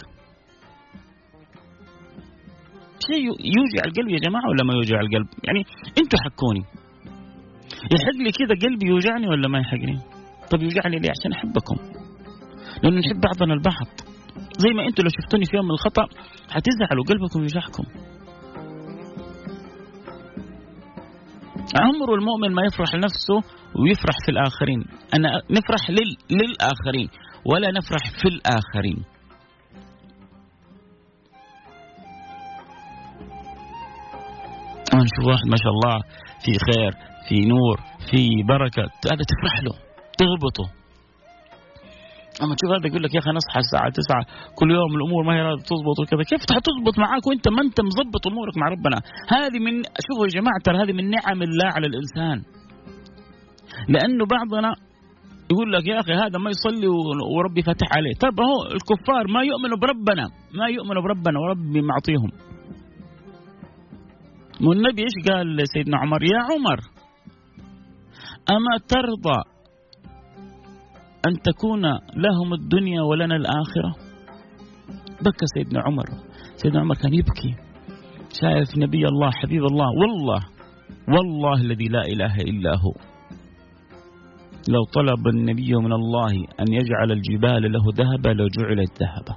شيء 3.06 3.24
يوجع 3.56 3.82
القلب 3.86 4.08
يا 4.08 4.18
جماعة 4.18 4.48
ولا 4.50 4.64
ما 4.64 4.74
يوجع 4.74 5.00
القلب؟ 5.00 5.28
يعني 5.44 5.64
أنتوا 5.98 6.18
حكوني 6.24 6.64
يحق 7.92 8.16
لي 8.24 8.32
كذا 8.32 8.68
قلبي 8.68 8.86
يوجعني 8.86 9.28
ولا 9.28 9.48
ما 9.48 9.58
يحقني 9.58 9.98
طب 10.50 10.62
يوجعني 10.62 10.98
ليه؟ 10.98 11.10
عشان 11.10 11.32
أحبكم. 11.32 11.76
لأنه 12.82 12.98
نحب 12.98 13.20
بعضنا 13.20 13.54
البعض. 13.54 13.88
زي 14.58 14.70
ما 14.76 14.82
أنتوا 14.88 15.04
لو 15.04 15.10
شفتوني 15.20 15.44
في 15.44 15.56
يوم 15.56 15.64
من 15.64 15.70
الخطأ 15.70 16.06
حتزعلوا 16.50 17.04
قلبكم 17.04 17.40
يوجعكم. 17.40 17.84
عمر 21.80 22.14
المؤمن 22.14 22.54
ما 22.54 22.62
يفرح 22.66 22.94
لنفسه 22.94 23.34
ويفرح 23.80 24.16
في 24.26 24.30
الآخرين. 24.32 24.84
أنا 25.14 25.42
نفرح 25.50 25.90
لل... 25.90 26.16
للآخرين 26.30 27.08
ولا 27.44 27.70
نفرح 27.70 28.10
في 28.20 28.28
الآخرين. 28.28 29.04
نشوف 34.94 35.26
واحد 35.26 35.46
ما 35.46 35.56
شاء 35.56 35.72
الله 35.72 36.00
في 36.44 36.52
خير 36.52 36.92
في 37.28 37.40
نور 37.48 37.80
في 38.10 38.28
بركة. 38.48 38.82
هذا 38.82 39.24
تفرح 39.32 39.62
له 39.62 39.72
تغبطه. 40.18 40.81
أما 42.42 42.54
تشوف 42.56 42.70
هذا 42.76 42.86
يقول 42.88 43.02
لك 43.04 43.14
يا 43.14 43.20
أخي 43.20 43.30
نصحى 43.30 43.60
الساعة 43.64 43.88
9 43.90 44.54
كل 44.58 44.70
يوم 44.70 44.92
الأمور 44.98 45.22
ما 45.26 45.32
هي 45.36 45.42
تضبط 45.70 45.96
وكذا. 46.00 46.22
كيف 46.30 46.42
حتضبط 46.56 46.94
معاك 46.98 47.26
وأنت 47.26 47.46
ما 47.48 47.62
أنت 47.66 47.78
مظبط 47.88 48.22
أمورك 48.30 48.54
مع 48.60 48.66
ربنا؟ 48.74 48.98
هذه 49.36 49.58
من 49.66 49.74
شوفوا 50.06 50.26
يا 50.26 50.32
جماعة 50.38 50.58
ترى 50.64 50.76
هذه 50.82 50.92
من 50.98 51.10
نعم 51.16 51.42
الله 51.42 51.68
على 51.76 51.86
الإنسان. 51.90 52.38
لأنه 53.88 54.24
بعضنا 54.26 54.70
يقول 55.50 55.72
لك 55.72 55.86
يا 55.86 56.00
أخي 56.00 56.12
هذا 56.12 56.38
ما 56.44 56.50
يصلي 56.50 56.88
وربي 57.36 57.62
فتح 57.62 57.88
عليه. 57.96 58.14
طب 58.24 58.40
هو 58.40 58.56
الكفار 58.76 59.24
ما 59.34 59.42
يؤمنوا 59.50 59.78
بربنا 59.82 60.24
ما 60.58 60.66
يؤمنوا 60.76 61.02
بربنا 61.02 61.38
وربي 61.38 61.80
معطيهم. 61.80 62.30
والنبي 64.66 65.02
إيش 65.02 65.16
قال 65.28 65.68
سيدنا 65.74 65.96
عمر؟ 65.98 66.22
يا 66.22 66.40
عمر 66.50 66.78
أما 68.50 68.74
ترضى 68.88 69.51
أن 71.26 71.42
تكون 71.42 71.82
لهم 72.16 72.52
الدنيا 72.52 73.02
ولنا 73.02 73.36
الآخرة؟ 73.36 73.94
بكى 75.22 75.46
سيدنا 75.54 75.80
عمر. 75.80 76.04
سيدنا 76.56 76.80
عمر 76.80 76.94
كان 76.94 77.14
يبكي. 77.14 77.54
شايف 78.40 78.78
نبي 78.78 79.06
الله 79.06 79.30
حبيب 79.30 79.64
الله. 79.64 79.86
والله 80.00 80.40
والله 81.08 81.60
الذي 81.60 81.88
لا 81.88 82.00
إله 82.00 82.34
إلا 82.36 82.70
هو. 82.76 82.92
لو 84.68 84.84
طلب 84.84 85.28
النبي 85.28 85.76
من 85.76 85.92
الله 85.92 86.32
أن 86.60 86.72
يجعل 86.72 87.12
الجبال 87.12 87.72
له 87.72 87.84
ذهبا 87.94 88.28
لجعلت 88.28 89.02
ذهبا. 89.02 89.36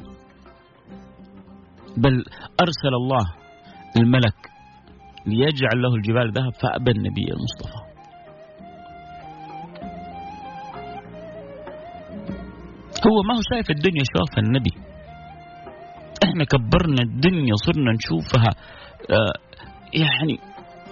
بل 1.98 2.24
أرسل 2.62 2.94
الله 3.02 3.26
الملك 3.98 4.50
ليجعل 5.28 5.82
له 5.82 5.96
الجبال 5.96 6.32
ذهب 6.32 6.54
فأبى 6.62 6.92
النبي 6.92 7.26
المصطفى. 7.32 7.85
هو 13.08 13.24
ما 13.28 13.34
هو 13.36 13.42
شايف 13.54 13.70
الدنيا 13.70 14.04
شاف 14.14 14.40
النبي. 14.40 14.74
إحنا 16.24 16.44
كبرنا 16.44 17.02
الدنيا 17.02 17.56
صرنا 17.66 17.92
نشوفها. 17.92 18.52
آه 19.10 19.36
يعني 19.94 20.40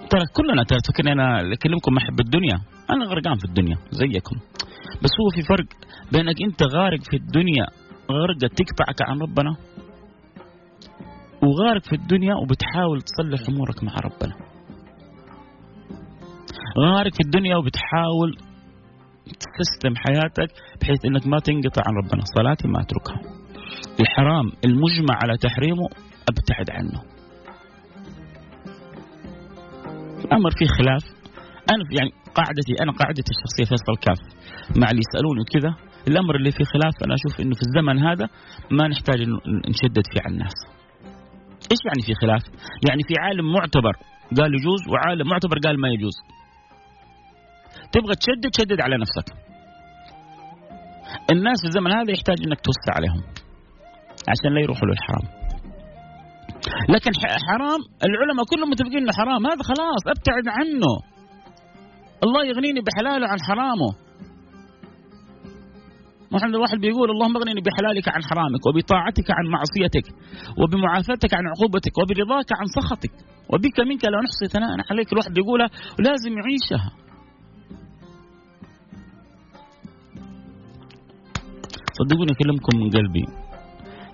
ترى 0.10 0.26
كلنا 0.36 0.64
ترى 0.64 1.12
أنا 1.12 1.54
أكلمكم 1.54 1.94
محب 1.94 2.20
الدنيا. 2.20 2.58
أنا 2.90 3.06
غرقان 3.06 3.38
في 3.38 3.46
الدنيا 3.46 3.78
زيكم. 3.92 4.36
بس 5.04 5.12
هو 5.20 5.30
في 5.36 5.42
فرق 5.50 5.66
بينك 6.12 6.36
أنت 6.42 6.64
غارق 6.64 7.00
في 7.10 7.18
الدنيا 7.18 7.66
غرقة 8.12 8.48
تقطعك 8.48 9.10
عن 9.10 9.22
ربنا 9.22 9.56
وغارق 11.44 11.84
في 11.84 11.96
الدنيا 11.96 12.36
وبتحاول 12.36 13.02
تصلح 13.02 13.50
أمورك 13.50 13.84
مع 13.84 13.94
ربنا. 13.94 14.36
غارق 16.80 17.14
في 17.14 17.22
الدنيا 17.26 17.56
وبتحاول 17.56 18.38
تسيستم 19.25 19.96
حياتك 19.96 20.50
بحيث 20.82 21.06
إنك 21.06 21.27
ما 21.27 21.39
تنقطع 21.39 21.82
عن 21.88 21.94
ربنا 21.96 22.24
صلاتي 22.36 22.68
ما 22.68 22.82
أتركها 22.82 23.22
الحرام 24.00 24.51
المجمع 24.65 25.15
على 25.24 25.38
تحريمه 25.38 25.88
أبتعد 26.30 26.70
عنه 26.72 27.13
الأمر 30.25 30.51
فيه 30.51 30.65
خلاف 30.65 31.03
أنا 31.72 31.84
يعني 32.00 32.12
قاعدتي 32.36 32.74
أنا 32.84 32.92
قاعدتي 32.92 33.32
الشخصية 33.36 33.65
فيصل 33.70 33.96
كاف 34.01 34.20
مع 34.77 34.88
اللي 34.92 35.01
يسألوني 35.08 35.44
كذا 35.53 35.75
الأمر 36.08 36.36
اللي 36.36 36.51
فيه 36.51 36.63
خلاف 36.63 36.94
أنا 37.06 37.13
أشوف 37.13 37.42
إنه 37.42 37.56
في 37.56 37.62
الزمن 37.62 38.00
هذا 38.08 38.30
ما 38.72 38.88
نحتاج 38.88 39.20
نشدد 39.70 40.03
فيه 40.12 40.22
على 40.25 40.34
الناس. 40.34 40.58
إيش 41.72 41.80
يعني 41.86 42.01
في 42.06 42.13
خلاف؟ 42.22 42.44
يعني 42.89 43.03
في 43.08 43.13
عالم 43.20 43.53
معتبر 43.53 43.94
قال 44.38 44.51
يجوز 44.56 44.82
وعالم 44.92 45.27
معتبر 45.27 45.58
قال 45.65 45.82
ما 45.82 45.89
يجوز. 45.89 46.18
تبغى 47.94 48.16
تشدد 48.16 48.52
شدد 48.58 48.82
على 48.82 48.98
نفسك. 48.98 49.28
الناس 51.32 51.58
في 51.62 51.68
الزمن 51.68 51.92
هذا 51.92 52.12
يحتاج 52.12 52.38
إنك 52.46 52.60
توسع 52.62 52.92
عليهم 52.98 53.22
عشان 54.32 54.54
لا 54.56 54.62
يروحوا 54.62 54.88
للحرام. 54.88 55.26
لكن 56.90 57.12
حرام 57.50 57.80
العلماء 58.08 58.46
كلهم 58.46 58.70
متفقين 58.70 58.98
إنه 58.98 59.12
حرام 59.20 59.48
هذا 59.48 59.64
خلاص 59.64 60.04
أبتعد 60.08 60.48
عنه. 60.48 60.92
الله 62.24 62.46
يغنيني 62.46 62.82
بحلاله 62.82 63.28
عن 63.28 63.38
حرامه. 63.50 63.90
محمد 66.32 66.56
الواحد 66.56 66.78
بيقول 66.78 67.10
اللهم 67.12 67.38
اغنني 67.38 67.62
بحلالك 67.62 68.08
عن 68.10 68.22
حرامك 68.30 68.66
وبطاعتك 68.68 69.28
عن 69.32 69.46
معصيتك 69.56 70.06
وبمعافاتك 70.60 71.34
عن 71.34 71.44
عقوبتك 71.48 71.98
وبرضاك 71.98 72.50
عن 72.60 72.66
سخطك 72.78 73.14
وبك 73.50 73.80
منك 73.80 74.06
لا 74.06 74.20
نحصي 74.26 74.46
ثناء 74.54 74.70
عليك 74.92 75.14
الواحد 75.14 75.34
بيقولها 75.34 75.70
ولازم 76.00 76.34
يعيشها 76.40 77.03
صدقوني 82.00 82.32
أكلمكم 82.32 82.78
من 82.78 82.90
قلبي. 82.90 83.26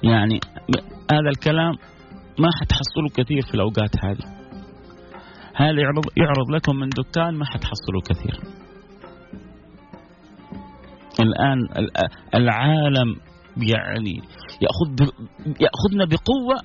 يعني 0.04 0.40
هذا 1.12 1.30
الكلام 1.30 1.74
ما 2.40 2.50
حتحصلوا 2.62 3.10
كثير 3.16 3.42
في 3.42 3.54
الأوقات 3.54 4.06
هذه. 4.06 4.40
هذا 5.56 5.82
يعرض 5.82 6.06
يعرض 6.18 6.52
لكم 6.56 6.76
من 6.76 6.90
دكان؟ 6.90 7.34
ما 7.36 7.46
حتحصلوا 7.46 8.02
كثير. 8.10 8.40
الآن 11.20 11.58
العالم 12.36 13.16
يعني 13.58 14.22
يأخذ 14.62 15.12
يأخذنا 15.46 16.06
بقوة 16.06 16.56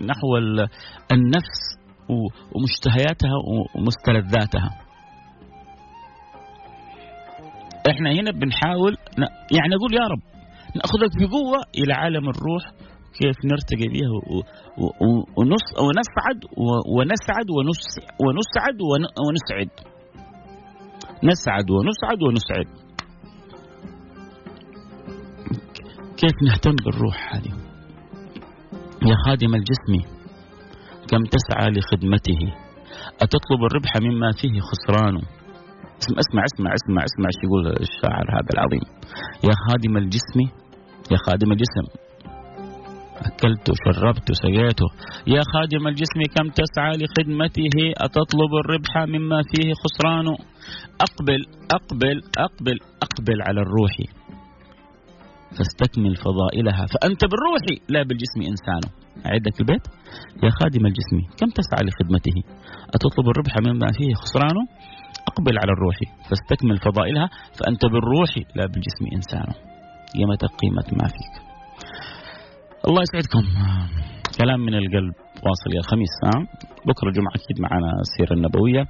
نحو 0.00 0.36
النفس 1.12 1.78
ومشتهياتها 2.54 3.34
ومستلذاتها. 3.74 4.70
إحنا 7.90 8.12
هنا 8.12 8.30
بنحاول 8.30 8.96
يعني 9.52 9.74
أقول 9.74 9.94
يا 9.94 10.06
رب 10.06 10.22
نأخذك 10.76 11.12
بقوة 11.20 11.60
إلى 11.78 11.92
عالم 11.92 12.28
الروح 12.28 12.64
كيف 13.18 13.36
نرتقي 13.44 13.88
بها 13.88 14.10
ونسعد 15.38 16.38
ونسعد 16.96 17.50
ونسعد 18.20 18.80
ونسعد. 19.26 19.70
نسعد 21.24 21.70
ونسعد 21.70 22.22
ونسعد. 22.22 22.66
كيف 26.16 26.36
نهتم 26.46 26.76
بالروح 26.84 27.34
هذه؟ 27.34 27.52
يا 29.08 29.14
خادم 29.26 29.54
الجسم 29.54 30.10
كم 31.10 31.22
تسعى 31.24 31.70
لخدمته؟ 31.70 32.54
أتطلب 33.22 33.64
الربح 33.64 33.96
مما 34.00 34.32
فيه 34.32 34.60
خسرانه 34.60 35.22
اسمع 36.00 36.20
اسمع 36.20 36.42
اسمع 36.48 36.70
اسمع 36.78 37.02
اسمع 37.04 37.26
إيش 37.30 37.40
يقول 37.44 37.66
الشاعر 37.66 38.26
هذا 38.36 38.50
العظيم. 38.54 38.84
يا 39.48 39.54
خادم 39.64 39.96
الجسم 39.96 40.38
يا 41.12 41.18
خادم 41.26 41.52
الجسم. 41.52 41.86
أكلت 43.28 43.70
وشربت 43.70 44.30
وسقيته 44.30 44.88
يا 45.26 45.42
خادم 45.52 45.88
الجسم 45.88 46.20
كم 46.36 46.48
تسعى 46.48 46.92
لخدمته؟ 47.00 47.76
أتطلب 47.96 48.52
الربح 48.64 48.92
مما 49.14 49.40
فيه 49.50 49.72
خسرانه 49.82 50.36
أقبل 51.06 51.40
أقبل 51.78 52.16
أقبل 52.38 52.76
أقبل 53.06 53.42
على 53.46 53.60
الروح. 53.60 53.94
فاستكمل 55.56 56.16
فضائلها. 56.16 56.86
فأنت 56.86 57.22
بالروح 57.30 57.64
لا 57.88 58.02
بالجسم 58.02 58.40
إنسان. 58.50 58.82
أعدك 59.26 59.60
البيت. 59.60 59.84
يا 60.44 60.50
خادم 60.50 60.86
الجسم 60.86 61.18
كم 61.38 61.48
تسعى 61.58 61.82
لخدمته؟ 61.86 62.36
أتطلب 62.94 63.26
الربح 63.28 63.54
مما 63.66 63.88
فيه 63.92 64.14
خسرانه 64.14 64.64
أقبل 65.28 65.58
على 65.62 65.72
الروح. 65.72 65.96
فاستكمل 66.28 66.78
فضائلها. 66.78 67.28
فأنت 67.58 67.82
بالروح 67.86 68.30
لا 68.56 68.66
بالجسم 68.66 69.04
إنسان. 69.16 69.48
قيمة 70.14 70.42
قيمة 70.62 70.88
ما 71.02 71.08
فيك؟ 71.08 71.34
الله 72.88 73.02
يسعدكم. 73.02 73.42
كلام 74.38 74.60
من 74.60 74.74
القلب 74.74 75.14
واصل 75.44 75.70
يا 75.74 75.80
الخميس 75.80 76.14
ها؟ 76.24 76.40
بكرة 76.86 77.08
الجمعة 77.08 77.32
أكيد 77.34 77.60
معنا 77.60 77.92
السيرة 78.00 78.32
النبوية. 78.36 78.82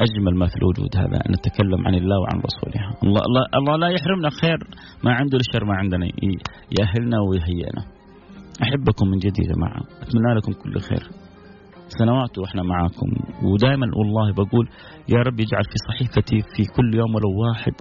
أجمل 0.00 0.34
ما 0.34 0.46
في 0.46 0.56
الوجود 0.56 0.96
هذا 0.96 1.16
أن 1.26 1.32
نتكلم 1.32 1.86
عن 1.86 1.94
الله 1.94 2.20
وعن 2.20 2.42
رسوله. 2.48 2.82
الله, 3.04 3.22
الله, 3.28 3.44
الله 3.54 3.76
لا 3.76 3.88
يحرمنا 3.88 4.30
خير 4.30 4.58
ما 5.04 5.12
عنده 5.12 5.38
للشر 5.38 5.64
ما 5.64 5.74
عندنا. 5.74 6.06
يأهلنا 6.80 7.16
ويهيئنا. 7.28 7.82
أحبكم 8.62 9.08
من 9.08 9.18
جديد 9.18 9.38
يا 9.38 9.54
جماعة 9.54 9.80
أتمنى 10.02 10.34
لكم 10.34 10.52
كل 10.52 10.80
خير. 10.80 11.04
سنوات 11.88 12.38
وإحنا 12.38 12.62
معاكم. 12.62 13.08
ودائما 13.44 13.86
والله 13.96 14.32
بقول 14.32 14.68
يا 15.08 15.18
رب 15.18 15.40
يجعل 15.40 15.64
في 15.64 15.76
صحيفتي 15.88 16.38
في 16.56 16.62
كل 16.76 16.94
يوم 16.94 17.14
ولو 17.14 17.48
واحد 17.48 17.72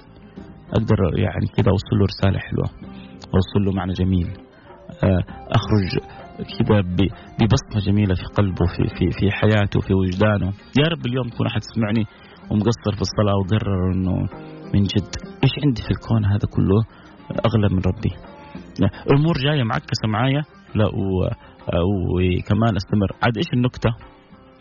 أقدر 0.74 1.20
يعني 1.20 1.48
كذا 1.56 1.72
أوصل 1.72 1.96
له 2.00 2.06
رسالة 2.06 2.40
حلوة 2.40 2.70
أوصل 3.36 3.66
له 3.66 3.72
معنى 3.72 3.94
جميل. 3.94 4.28
آه، 5.04 5.24
أخرج 5.58 5.90
كذا 6.44 6.82
ببصمة 6.82 7.86
جميلة 7.86 8.16
في 8.16 8.24
قلبه 8.24 8.66
في 8.66 8.84
في 8.96 9.12
في 9.20 9.32
حياته 9.32 9.80
في 9.80 9.94
وجدانه. 9.94 10.54
يا 10.80 10.88
رب 10.92 11.06
اليوم 11.06 11.28
يكون 11.28 11.48
أحد 11.48 11.62
سمعني 11.76 12.06
ومقصر 12.52 12.92
في 12.96 13.02
الصلاة 13.02 13.36
وقرر 13.36 13.94
إنه 13.94 14.16
من 14.74 14.84
جد 14.84 15.16
إيش 15.44 15.52
عندي 15.66 15.82
في 15.82 15.92
الكون 15.92 16.26
هذا 16.26 16.48
كله؟ 16.56 16.86
أغلى 17.46 17.70
من 17.72 17.82
ربي. 17.86 18.12
امور 19.12 19.38
جاية 19.38 19.64
معكسة 19.64 20.08
معايا. 20.08 20.42
لا 20.76 20.86
وكمان 20.86 22.76
أستمر. 22.76 23.12
عاد 23.24 23.38
إيش 23.38 23.54
النكتة؟ 23.54 23.90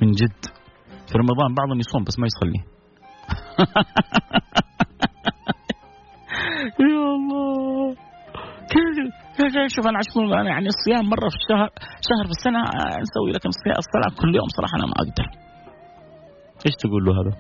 من 0.03 0.11
جد. 0.11 0.45
في 1.13 1.19
رمضان 1.19 1.55
بعضهم 1.55 1.79
يصوم 1.79 2.05
بس 2.05 2.19
ما 2.19 2.27
يصلي. 2.27 2.61
يا 6.81 7.15
الله. 7.17 7.97
شوف 9.75 9.87
أنا 9.87 10.41
أنا 10.41 10.51
يعني 10.51 10.69
الصيام 10.75 11.05
مرة 11.11 11.29
في 11.29 11.37
الشهر 11.43 11.69
شهر 12.09 12.25
في 12.25 12.35
السنة 12.39 12.61
نسوي 13.05 13.31
لكن 13.35 13.49
الصلاة 13.49 14.11
كل 14.21 14.35
يوم 14.35 14.49
صراحة 14.57 14.75
أنا 14.79 14.87
ما 14.87 14.97
أقدر. 15.03 15.27
إيش 16.67 16.75
تقول 16.83 17.05
له 17.05 17.13
هذا؟ 17.21 17.33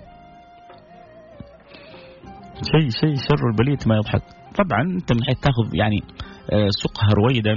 شيء 2.72 2.88
شيء 3.00 3.14
شر 3.29 3.42
البلية 3.53 3.79
ما 3.87 3.96
يضحك. 3.96 4.22
طبعا 4.61 4.83
أنت 4.98 5.12
من 5.12 5.24
حيث 5.24 5.38
تأخذ 5.40 5.74
يعني 5.74 6.00
آه، 6.53 6.68
سقها 6.83 7.11
رويدا 7.20 7.55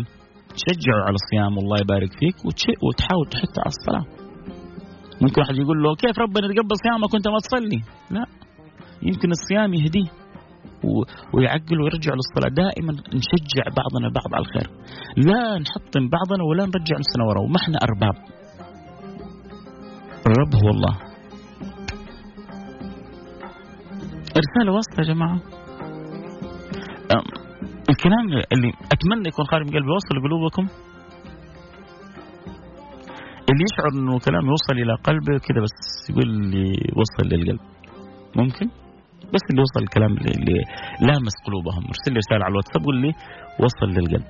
تشجعه 0.58 1.02
على 1.08 1.15
الصيام 1.22 1.58
والله 1.58 1.78
يبارك 1.82 2.12
فيك 2.19 2.36
وتحاول 2.86 3.26
تحثه 3.32 3.60
على 3.65 3.74
الصلاة. 3.76 4.06
ممكن 5.22 5.41
واحد 5.41 5.56
يقول 5.56 5.84
له 5.84 5.96
كيف 5.96 6.19
ربنا 6.19 6.46
يتقبل 6.46 6.76
صيامك 6.86 7.13
وأنت 7.13 7.28
ما 7.28 7.39
تصلي؟ 7.46 7.82
لا. 8.12 8.26
يمكن 9.02 9.30
الصيام 9.32 9.74
يهديه. 9.74 10.23
ويعقل 11.34 11.82
ويرجع 11.82 12.13
للصلاة. 12.13 12.50
دائما 12.63 12.91
نشجع 12.93 13.63
بعضنا 13.80 14.08
بعض 14.17 14.30
على 14.36 14.46
الخير. 14.46 14.67
لا 15.17 15.60
نحطم 15.60 16.10
بعضنا 16.10 16.43
ولا 16.50 16.63
نرجع 16.65 16.96
نفسنا 17.04 17.24
ورا 17.28 17.41
وما 17.41 17.58
إحنا 17.62 17.78
أرباب. 17.88 18.15
الرب 20.28 20.54
هو 20.63 20.69
الله. 20.69 20.93
رسالة 24.43 24.72
واصلة 24.76 25.00
يا 25.00 25.13
جماعة. 25.13 25.39
الكلام 27.89 28.26
اللي 28.54 28.74
أتمنى 28.93 29.28
يكون 29.28 29.46
خارج 29.46 29.65
من 29.65 29.74
قلبي 29.74 29.88
يوصل 29.88 30.15
لقلوبكم 30.17 30.67
اللي 33.50 33.63
يشعر 33.72 33.88
إنه 33.93 34.19
كلام 34.19 34.46
يوصل 34.46 34.74
إلى 34.74 34.96
قلبه 35.04 35.38
كذا 35.38 35.62
بس 35.63 36.10
يقول 36.10 36.28
لي 36.52 36.65
وصل 36.96 37.30
للقلب. 37.30 37.60
ممكن؟ 38.36 38.69
بس 39.34 39.43
اللي 39.50 39.62
وصل 39.65 39.82
الكلام 39.88 40.12
اللي, 40.17 40.60
لامس 41.08 41.36
قلوبهم. 41.46 41.84
ارسل 41.91 42.12
لي 42.13 42.19
رسالة 42.24 42.43
على 42.46 42.52
الواتساب 42.54 42.82
قول 42.88 42.98
لي 43.04 43.12
وصل 43.63 43.88
للقلب. 43.96 44.26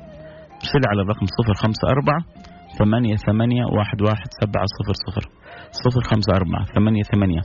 ارسل 0.62 0.80
لي 0.84 0.88
على 0.92 1.02
الرقم 1.04 1.26
054 1.26 2.44
ثمانية 2.80 3.16
ثمانية 3.16 3.63
واحد 3.78 4.02
واحد 4.08 4.30
سبعة 4.42 4.66
صفر 4.78 4.96
صفر. 5.06 5.24
صفر 5.84 6.02
خمسة 6.12 6.32
أربعة 6.39 6.63
ثمانية 6.76 7.04
ثمانية 7.13 7.42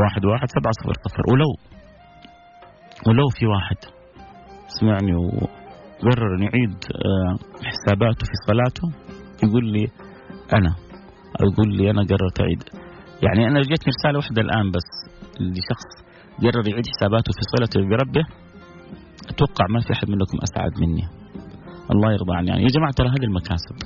واحد 0.00 0.22
واحد 0.30 0.48
سبعة 0.56 0.72
صفر 0.80 0.94
صفر. 1.04 1.22
ولو 1.32 1.50
ولو 3.06 3.28
في 3.36 3.46
واحد 3.46 3.76
سمعني 4.80 5.14
وقرر 5.14 6.30
أن 6.36 6.42
يعيد 6.42 6.74
آه، 7.06 7.32
حساباته 7.70 8.24
في 8.30 8.36
صلاته 8.48 8.86
يقول 9.44 9.72
لي 9.72 9.86
أنا 10.58 10.74
يقول 11.40 11.76
لي 11.76 11.90
أنا 11.90 12.02
قررت 12.02 12.40
أعيد. 12.40 12.62
يعني 13.22 13.48
أنا 13.48 13.60
جتني 13.60 13.92
رسالة 13.98 14.18
واحدة 14.18 14.42
الآن 14.42 14.70
بس 14.70 14.88
لشخص 15.40 15.88
قرر 16.42 16.68
يعيد 16.68 16.86
حساباته 16.86 17.32
في 17.32 17.42
صلته 17.52 17.80
بربه. 17.88 18.24
أتوقع 19.30 19.66
ما 19.70 19.80
في 19.80 19.92
أحد 19.92 20.10
منكم 20.10 20.38
أسعد 20.42 20.72
مني. 20.80 21.04
الله 21.90 22.12
يرضى 22.12 22.34
عني 22.36 22.48
يعني 22.48 22.62
يا 22.62 22.68
جماعة 22.68 22.92
ترى 22.92 23.08
هذه 23.08 23.24
المكاسب. 23.24 23.76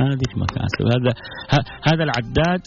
هذه 0.00 0.26
المكاسب. 0.34 0.84
هذا 0.94 1.12
هذا 1.92 2.04
العداد 2.04 2.62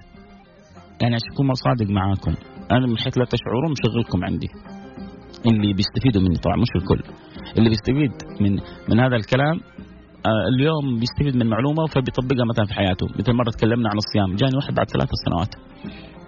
يعني 1.02 1.16
عشان 1.16 1.34
أكون 1.34 1.54
صادق 1.54 1.90
معاكم. 1.90 2.34
أنا 2.72 2.88
من 2.88 2.98
حيث 2.98 3.18
لا 3.18 3.26
تشعرون 3.26 3.72
مشغلكم 3.72 4.26
عندي. 4.26 4.48
اللي 5.46 5.74
بيستفيدوا 5.74 6.22
مني 6.22 6.36
طبعا 6.36 6.56
مش 6.56 6.72
الكل. 6.76 7.02
اللي 7.58 7.70
بيستفيد 7.70 8.12
من 8.42 8.60
من 8.90 9.00
هذا 9.00 9.16
الكلام 9.16 9.60
اليوم 10.28 11.00
بيستفيد 11.00 11.36
من 11.36 11.50
معلومة 11.50 11.86
فبيطبقها 11.86 12.46
مثلا 12.46 12.66
في 12.66 12.74
حياته. 12.74 13.08
مثل 13.20 13.34
مرة 13.34 13.50
تكلمنا 13.50 13.90
عن 13.90 13.98
الصيام. 13.98 14.36
جاني 14.36 14.56
واحد 14.56 14.74
بعد 14.74 14.90
ثلاث 14.90 15.10
سنوات. 15.26 15.56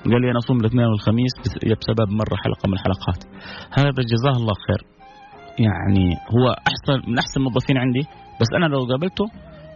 قال 0.05 0.21
لي 0.21 0.31
أنا 0.31 0.39
أصوم 0.39 0.57
الاثنين 0.59 0.85
والخميس 0.85 1.31
بسبب 1.79 2.09
مرة 2.09 2.35
حلقة 2.43 2.67
من 2.67 2.73
الحلقات. 2.73 3.23
هذا 3.71 4.01
جزاه 4.11 4.35
الله 4.41 4.53
خير. 4.67 4.81
يعني 5.65 6.15
هو 6.33 6.45
أحسن 6.71 7.11
من 7.11 7.17
أحسن 7.17 7.39
الموظفين 7.39 7.77
عندي. 7.77 8.03
بس 8.41 8.47
أنا 8.57 8.65
لو 8.65 8.79
قابلته 8.85 9.25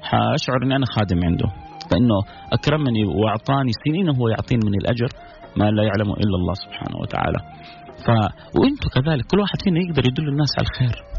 حأشعر 0.01 0.63
إني 0.63 0.75
أنا 0.75 0.85
خادم 0.85 1.19
عنده. 1.25 1.47
فانه 1.91 2.17
أكرمني 2.53 3.05
وأعطاني 3.05 3.71
سنين 3.85 4.09
وهو 4.09 4.27
يعطيني 4.27 4.61
من 4.65 4.75
الأجر 4.81 5.09
ما 5.57 5.71
لا 5.71 5.83
يعلمه 5.83 6.13
إلا 6.13 6.35
الله 6.39 6.53
سبحانه 6.53 6.97
وتعالى. 7.01 7.39
ف 8.05 8.07
وإنتم 8.59 8.87
كذلك. 8.95 9.25
كل 9.31 9.39
واحد 9.39 9.61
فينا 9.63 9.79
يقدر 9.79 10.03
يدل 10.07 10.27
الناس 10.29 10.51
على 10.57 10.67
الخير. 10.69 11.14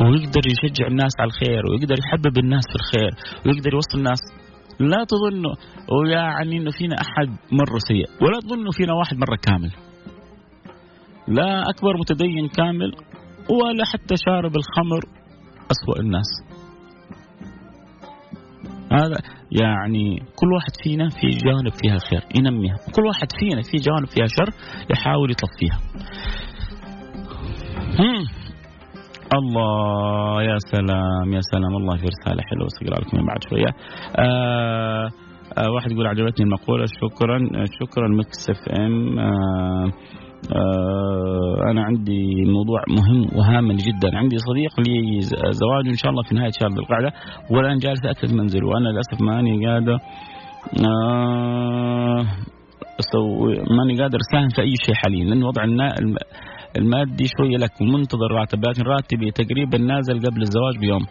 ويقدر 0.00 0.42
يشجع 0.46 0.86
الناس 0.86 1.12
على 1.20 1.28
الخير 1.28 1.62
ويقدر 1.70 1.96
يحبب 1.98 2.38
الناس 2.38 2.64
في 2.68 2.74
الخير 2.74 3.10
ويقدر 3.46 3.74
يوصل 3.74 3.98
الناس 3.98 4.20
لا 4.80 5.04
تظنوا 5.04 5.54
ويعني 5.92 6.56
إنه 6.56 6.70
فينا 6.70 6.96
أحد 6.96 7.28
مرة 7.52 7.78
سيء 7.88 8.08
ولا 8.22 8.40
تظنوا 8.40 8.72
فينا 8.72 8.92
واحد 8.92 9.16
مرة 9.16 9.36
كامل. 9.42 9.72
لا 11.28 11.62
أكبر 11.70 11.96
متدين 11.96 12.48
كامل 12.48 12.92
ولا 13.50 13.84
حتى 13.92 14.14
شارب 14.26 14.56
الخمر 14.56 15.04
أسوأ 15.70 16.00
الناس. 16.00 16.26
هذا 18.92 19.16
يعني 19.62 20.18
كل 20.36 20.52
واحد 20.54 20.72
فينا 20.84 21.08
في 21.08 21.28
جانب 21.28 21.72
فيها 21.82 21.98
خير 21.98 22.22
ينميها 22.34 22.76
كل 22.96 23.06
واحد 23.06 23.28
فينا 23.38 23.62
في 23.62 23.76
جانب 23.76 24.06
فيها 24.06 24.26
شر 24.26 24.52
يحاول 24.90 25.30
يطفيها. 25.30 25.80
الله 29.34 30.42
يا 30.42 30.58
سلام 30.72 31.32
يا 31.32 31.40
سلام. 31.40 31.76
الله 31.76 31.96
في 31.96 32.06
رسالة 32.06 32.42
حلوة 32.42 32.68
سأقرأ 32.68 33.00
لكم 33.00 33.26
بعد 33.26 33.44
شوية. 33.50 33.70
آه 34.16 35.08
آه 35.58 35.70
واحد 35.70 35.90
يقول 35.92 36.06
عجبتني 36.06 36.46
المقولة 36.46 36.84
شكرا 36.86 37.38
شكرا 37.80 38.08
Mix 38.08 38.50
FM. 38.50 39.18
آه 39.18 39.86
آه 40.56 41.70
أنا 41.70 41.82
عندي 41.84 42.44
موضوع 42.46 42.80
مهم 42.88 43.38
وهام 43.38 43.72
جدا. 43.72 44.16
عندي 44.18 44.36
صديق 44.38 44.80
لي 44.80 45.20
زواج 45.50 45.88
إن 45.88 45.96
شاء 45.96 46.10
الله 46.10 46.22
في 46.22 46.34
نهاية 46.34 46.50
شهر 46.60 46.70
ذي 46.70 46.80
القعدة 46.80 47.12
والآن 47.50 47.78
جالس 47.78 48.00
أكل 48.06 48.34
منزل 48.36 48.64
وأنا 48.64 48.88
للأسف 48.88 49.20
ماني 49.22 49.66
قادر 49.66 49.98
آه 50.86 52.24
ماني 53.76 54.00
قادر 54.02 54.18
أساهم 54.30 54.48
في 54.48 54.62
أي 54.62 54.74
شيء 54.86 54.94
حاليا 54.94 55.24
لأن 55.24 55.42
وضع 55.42 55.64
المادي 56.76 57.26
شوية 57.36 57.56
لك 57.56 57.80
ومنتظر 57.80 58.30
راتب 58.38 58.64
لكن 58.64 58.82
راتبي 58.82 59.30
تقريبا 59.30 59.78
نازل 59.78 60.18
قبل 60.26 60.42
الزواج 60.42 60.78
بيوم. 60.80 61.06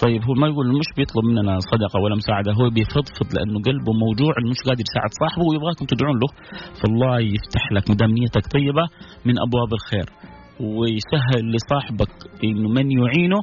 طيب 0.00 0.22
هو 0.24 0.34
ما 0.34 0.46
يقول 0.48 0.68
مش 0.68 0.88
بيطلب 0.96 1.24
مننا 1.24 1.58
صدقة 1.58 2.00
ولا 2.04 2.14
مساعدة 2.16 2.52
هو 2.52 2.70
بيفضفض 2.70 3.28
لأنه 3.34 3.58
قلبه 3.66 3.92
موجوع 4.04 4.34
مش 4.50 4.60
قادر 4.66 4.84
يساعد 4.88 5.10
صاحبه 5.22 5.44
ويبغاكم 5.50 5.84
تدعون 5.92 6.16
له. 6.22 6.28
فالله 6.80 7.20
يفتح 7.20 7.72
لك 7.72 7.90
مدام 7.90 8.10
نيتك 8.10 8.46
طيبة 8.46 8.84
من 9.26 9.34
أبواب 9.46 9.70
الخير. 9.78 10.06
ويسهل 10.60 11.44
لصاحبك 11.54 12.12
إنه 12.44 12.68
من 12.68 12.90
يعينه 12.90 13.40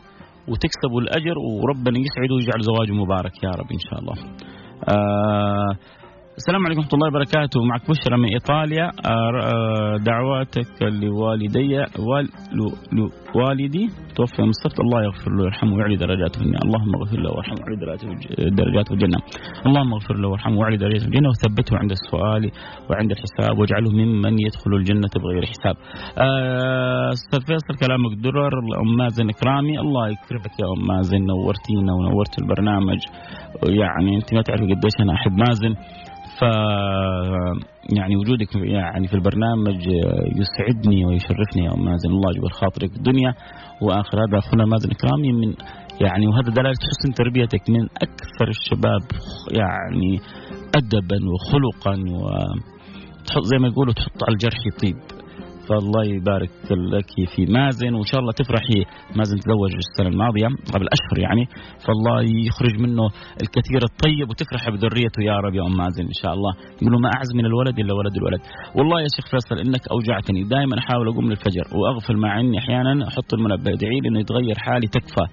وتكسبوا 0.48 1.02
الأجر 1.02 1.36
وربنا 1.38 1.98
يسعده 2.00 2.36
ويجعل 2.36 2.62
زواجه 2.62 2.94
مبارك 3.04 3.44
يا 3.44 3.50
رب 3.50 3.72
إن 3.72 3.80
شاء 3.80 4.00
الله. 4.00 4.16
آه 4.90 5.72
السلام 6.40 6.66
عليكم 6.66 6.82
ورحمة 6.82 6.94
الله 6.94 7.08
وبركاته. 7.08 7.60
معك 7.70 7.84
بشرى 7.90 8.18
من 8.18 8.30
إيطاليا. 8.38 8.86
آه، 8.86 9.32
آه، 9.54 9.98
دعواتك 10.12 10.72
لوالدي 10.82 11.72
والدي 13.36 13.88
توفي 14.16 14.42
من 14.42 14.50
السبت 14.50 14.80
الله 14.80 15.04
يغفر 15.04 15.32
له 15.36 15.44
ويرحمه 15.44 15.74
ويعلي 15.76 15.96
درجاته 15.96 16.40
في 16.40 16.46
اللهم 16.66 16.92
اغفر 16.96 17.20
له 17.24 17.30
وارحمه 17.36 17.58
ويعلي 17.60 17.78
درجاته 18.62 18.88
في 18.90 18.94
الجنة. 18.94 19.20
اللهم 19.68 19.94
اغفر 19.94 20.16
له 20.22 20.28
وارحمه 20.30 20.58
ويعلي 20.60 20.78
درجاته 20.78 21.04
في 21.06 21.10
الجنة. 21.12 21.30
وثبته 21.30 21.74
عند 21.82 21.92
السؤال 21.92 22.44
وعند 22.90 23.12
الحساب. 23.12 23.60
واجعله 23.60 23.92
ممن 23.92 24.34
يدخل 24.46 24.72
الجنة 24.80 25.14
بغير 25.24 25.44
حساب. 25.54 25.76
آه، 26.18 27.10
أستاذ 27.18 27.42
فيصل 27.50 27.74
كلامك 27.84 28.14
درر. 28.24 28.56
أم 28.84 28.90
مازن 28.98 29.30
إكرامي 29.30 29.80
الله 29.80 30.04
يكرمك 30.14 30.54
يا 30.62 30.68
أم 30.74 30.88
مازن 30.88 31.22
نورتينا 31.32 31.92
ونورت 31.98 32.34
البرنامج. 32.42 33.00
يعني 33.82 34.16
أنت 34.16 34.34
ما 34.34 34.42
تعرفي 34.42 34.64
قديش 34.64 34.96
أنا 35.00 35.14
أحب 35.14 35.32
مازن. 35.32 35.74
ف 36.40 36.42
يعني 37.98 38.16
وجودك 38.16 38.56
يعني 38.56 39.08
في 39.08 39.14
البرنامج 39.14 39.88
يسعدني 40.42 41.06
ويشرفني 41.06 41.64
يا 41.66 41.76
مازن. 41.76 42.10
الله 42.10 42.32
يجبر 42.32 42.50
خاطرك 42.50 42.92
الدنيا 42.98 43.34
وآخر 43.82 44.18
هذا 44.18 44.38
اخونا 44.40 44.66
مازن 44.66 44.90
اكرامي 44.92 45.32
من 45.32 45.54
يعني 46.02 46.28
وهذا 46.28 46.52
دلالة 46.52 46.76
حسن 46.90 47.14
تربيتك 47.14 47.70
من 47.70 47.84
أكثر 47.84 48.48
الشباب 48.48 49.02
يعني 49.52 50.20
ادبا 50.76 51.20
وخلقا 51.32 51.96
و 52.14 52.30
زي 53.44 53.58
ما 53.58 53.68
يقولوا 53.68 53.94
تحط 53.94 54.24
على 54.24 54.34
الجرح 54.34 54.60
يطيب. 54.68 55.19
فالله 55.70 56.04
يبارك 56.06 56.50
لك 56.72 57.12
في 57.36 57.46
مازن 57.46 57.94
وإن 57.94 58.08
شاء 58.12 58.20
الله 58.20 58.32
تفرحي. 58.32 58.80
مازن 59.18 59.38
تزوج 59.40 59.72
السنة 59.76 60.08
الماضية 60.08 60.48
قبل 60.74 60.88
أشهر 60.96 61.18
يعني. 61.26 61.46
فالله 61.86 62.22
يخرج 62.48 62.80
منه 62.80 63.06
الكثير 63.44 63.82
الطيب 63.90 64.30
وتفرح 64.30 64.70
بذريته 64.70 65.22
يا 65.30 65.38
رب 65.46 65.56
يا 65.56 65.62
أم 65.62 65.78
مازن 65.78 66.04
إن 66.04 66.18
شاء 66.22 66.34
الله. 66.34 66.54
يقولوا 66.82 67.00
ما 67.00 67.10
أعز 67.16 67.30
من 67.36 67.46
الولد 67.46 67.80
إلا 67.80 67.94
ولد 67.94 68.16
الولد. 68.18 68.42
والله 68.76 69.02
يا 69.02 69.08
شيخ 69.16 69.26
فيصل 69.32 69.56
إنك 69.66 69.84
أوجعتني. 69.92 70.44
دائما 70.44 70.76
أحاول 70.80 71.08
أقوم 71.08 71.30
للفجر 71.30 71.66
وأغفل 71.78 72.18
مع 72.18 72.40
اني 72.40 72.58
أحيانا 72.60 73.08
أحط 73.08 73.34
المنبه. 73.34 73.72
ادعي 73.74 74.00
لي 74.00 74.08
إنه 74.10 74.20
يتغير 74.20 74.56
حالي 74.58 74.88
تكفى. 74.88 75.26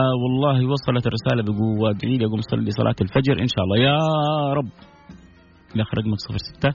آه 0.00 0.14
والله 0.22 0.56
وصلت 0.72 1.04
الرسالة 1.06 1.42
بقوة. 1.42 1.90
ادعي 1.90 2.16
لي 2.18 2.26
أقوم 2.26 2.38
أصلي 2.38 2.70
صلاة 2.70 2.98
الفجر 3.00 3.42
إن 3.44 3.48
شاء 3.54 3.64
الله. 3.64 3.78
يا 3.78 3.98
رب. 4.58 4.70
الاخ 5.74 5.94
رقمك 5.94 6.18
06 6.18 6.74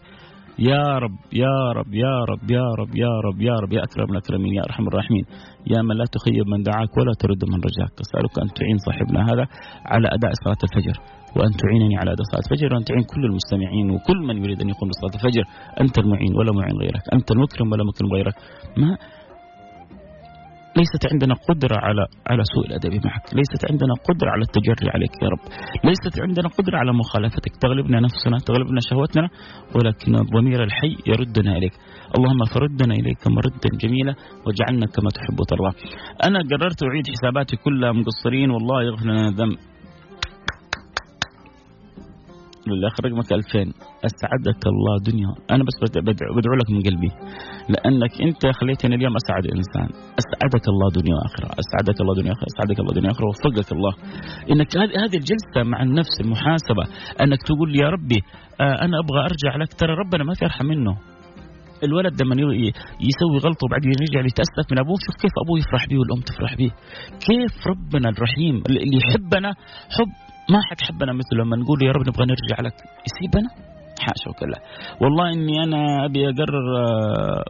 يا 0.60 0.98
رب 1.04 1.18
يا 1.34 1.72
رب 1.76 1.94
يا 1.94 2.16
رب 2.30 2.50
يا 2.52 2.68
رب 2.80 2.96
يا 2.96 3.14
رب 3.26 3.42
يا 3.42 3.56
رب 3.64 3.74
يا 3.74 3.84
أكرم 3.84 4.12
الأكرمين 4.12 4.54
يا 4.54 4.64
أرحم 4.68 4.88
الراحمين. 4.88 5.26
يا 5.68 5.82
من 5.82 5.96
لا 5.96 6.06
تخيب 6.16 6.48
من 6.48 6.64
دعاك 6.64 6.98
ولا 6.98 7.14
ترد 7.20 7.42
من 7.52 7.60
رجاك. 7.68 7.94
أسألك 8.04 8.36
أن 8.44 8.48
تعين 8.58 8.78
صاحبنا 8.88 9.20
هذا 9.30 9.46
على 9.86 10.08
أداء 10.18 10.32
صلاة 10.44 10.62
الفجر 10.68 10.96
وأن 11.36 11.52
تعينني 11.62 11.98
على 11.98 12.10
أداء 12.14 12.26
صلاة 12.32 12.44
الفجر 12.48 12.74
وأن 12.74 12.84
تعين 12.84 13.04
كل 13.14 13.24
المستمعين 13.30 13.92
وكل 13.92 14.20
من 14.28 14.36
يريد 14.44 14.60
أن 14.62 14.70
يقوم 14.70 14.90
بصلاة 14.90 15.16
الفجر. 15.20 15.44
أنت 15.82 15.96
المعين 16.04 16.34
ولا 16.38 16.52
معين 16.58 16.78
غيرك. 16.84 17.04
أنت 17.14 17.32
المكرم 17.32 17.72
ولا 17.72 17.84
مكرم 17.90 18.10
غيرك. 18.16 18.36
ما 18.82 18.98
ليست 20.80 21.04
عندنا 21.12 21.36
قدرة 21.50 21.78
على 21.86 22.04
على 22.28 22.44
سوء 22.54 22.66
الأدب 22.68 22.94
معك. 23.06 23.26
ليست 23.34 23.72
عندنا 23.72 23.94
قدرة 24.08 24.30
على 24.34 24.42
التجري 24.42 24.90
عليك 24.96 25.14
يا 25.24 25.28
رب. 25.34 25.44
ليست 25.90 26.16
عندنا 26.26 26.48
قدرة 26.58 26.78
على 26.78 26.92
مخالفتك. 26.94 27.54
تغلبنا 27.62 28.00
نفسنا 28.00 28.38
تغلبنا 28.46 28.80
شهوتنا 28.90 29.30
ولكن 29.76 30.16
الضمير 30.16 30.64
الحي 30.64 30.94
يردنا 31.08 31.58
إليك. 31.58 31.74
اللهم 32.18 32.42
فردنا 32.54 32.94
إليك 32.94 33.28
مردا 33.28 33.70
جميلا 33.84 34.14
واجعلنا 34.46 34.86
كما 34.96 35.10
تحب 35.18 35.40
وترضى. 35.40 35.72
أنا 36.28 36.40
قررت 36.50 36.84
أعيد 36.84 37.06
حساباتي 37.14 37.56
كلها 37.56 37.92
مقصرين 37.92 38.50
والله 38.52 38.84
يغفر 38.84 39.06
لنا 39.06 39.28
الذنب. 39.28 39.58
لله 42.68 42.92
رقمك 43.06 43.34
2000 43.34 43.74
أسعدك 44.06 44.62
الله 44.74 44.96
دنيا. 45.10 45.32
أنا 45.52 45.64
بس 45.64 45.76
بدعو 46.38 46.56
لك 46.62 46.70
من 46.72 46.82
قلبي. 46.82 47.12
لأنك 47.70 48.22
أنت 48.22 48.42
خليتني 48.60 48.96
اليوم 48.96 49.16
أسعد 49.16 49.46
إنسان. 49.58 49.90
أسعدك 50.22 50.66
الله 50.74 50.88
دنيا 51.00 51.16
وآخرة. 51.16 51.50
أسعدك 51.62 52.02
الله 52.02 52.14
دنيا 52.20 52.32
وآخرة. 52.32 52.48
أسعدك 52.54 52.80
الله 52.80 52.94
دنيا 52.94 53.10
وآخرة. 53.10 53.28
وفقك 53.28 53.72
الله. 53.72 53.94
إنك 54.52 54.78
هذه 54.78 55.18
الجلسة 55.22 55.60
مع 55.72 55.84
النفس 55.84 56.16
المحاسبه 56.24 56.84
أنك 57.22 57.42
تقول 57.44 57.70
يا 57.82 57.90
ربي 57.90 58.20
آه، 58.62 58.76
أنا 58.86 58.96
أبغى 59.04 59.22
أرجع 59.30 59.56
لك. 59.62 59.74
ترى 59.74 59.94
ربنا 59.94 60.24
ما 60.24 60.34
في 60.34 60.46
أرحم 60.46 60.66
منه. 60.66 60.98
الولد 61.84 62.22
لما 62.22 62.36
يسوي 63.10 63.38
غلطة 63.46 63.64
وبعدين 63.66 63.92
يرجع 63.92 64.20
يتاسف 64.20 64.72
من 64.72 64.80
أبوه 64.80 64.96
شوف 65.06 65.16
كيف 65.22 65.32
أبوه 65.44 65.60
يفرح 65.60 65.86
به 65.90 66.00
والأم 66.00 66.22
تفرح 66.22 66.56
به 66.56 66.72
كيف 67.28 67.68
ربنا 67.68 68.10
الرحيم 68.10 68.64
اللي 68.68 68.98
يحبنا 68.98 69.50
حب 69.96 70.29
ما 70.50 70.60
حد 70.70 70.82
حبنا 70.82 71.14
مثل 71.14 71.36
لما 71.36 71.58
نقول 71.58 71.84
يا 71.84 71.92
رب 71.92 72.02
نبغى 72.08 72.26
نرجع 72.26 72.62
لك. 72.62 72.74
يسيبنا؟ 73.08 73.50
حاشا 74.00 74.30
وكلا 74.30 74.60
والله 75.02 75.34
إني 75.34 75.64
أنا 75.64 76.06
أبي 76.06 76.30
أقرر 76.30 76.78
آه، 76.78 77.44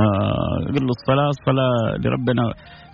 آه، 0.00 0.70
له 0.70 0.90
الصلاة 0.98 1.28
الصلاة 1.28 1.96
لربنا. 2.04 2.42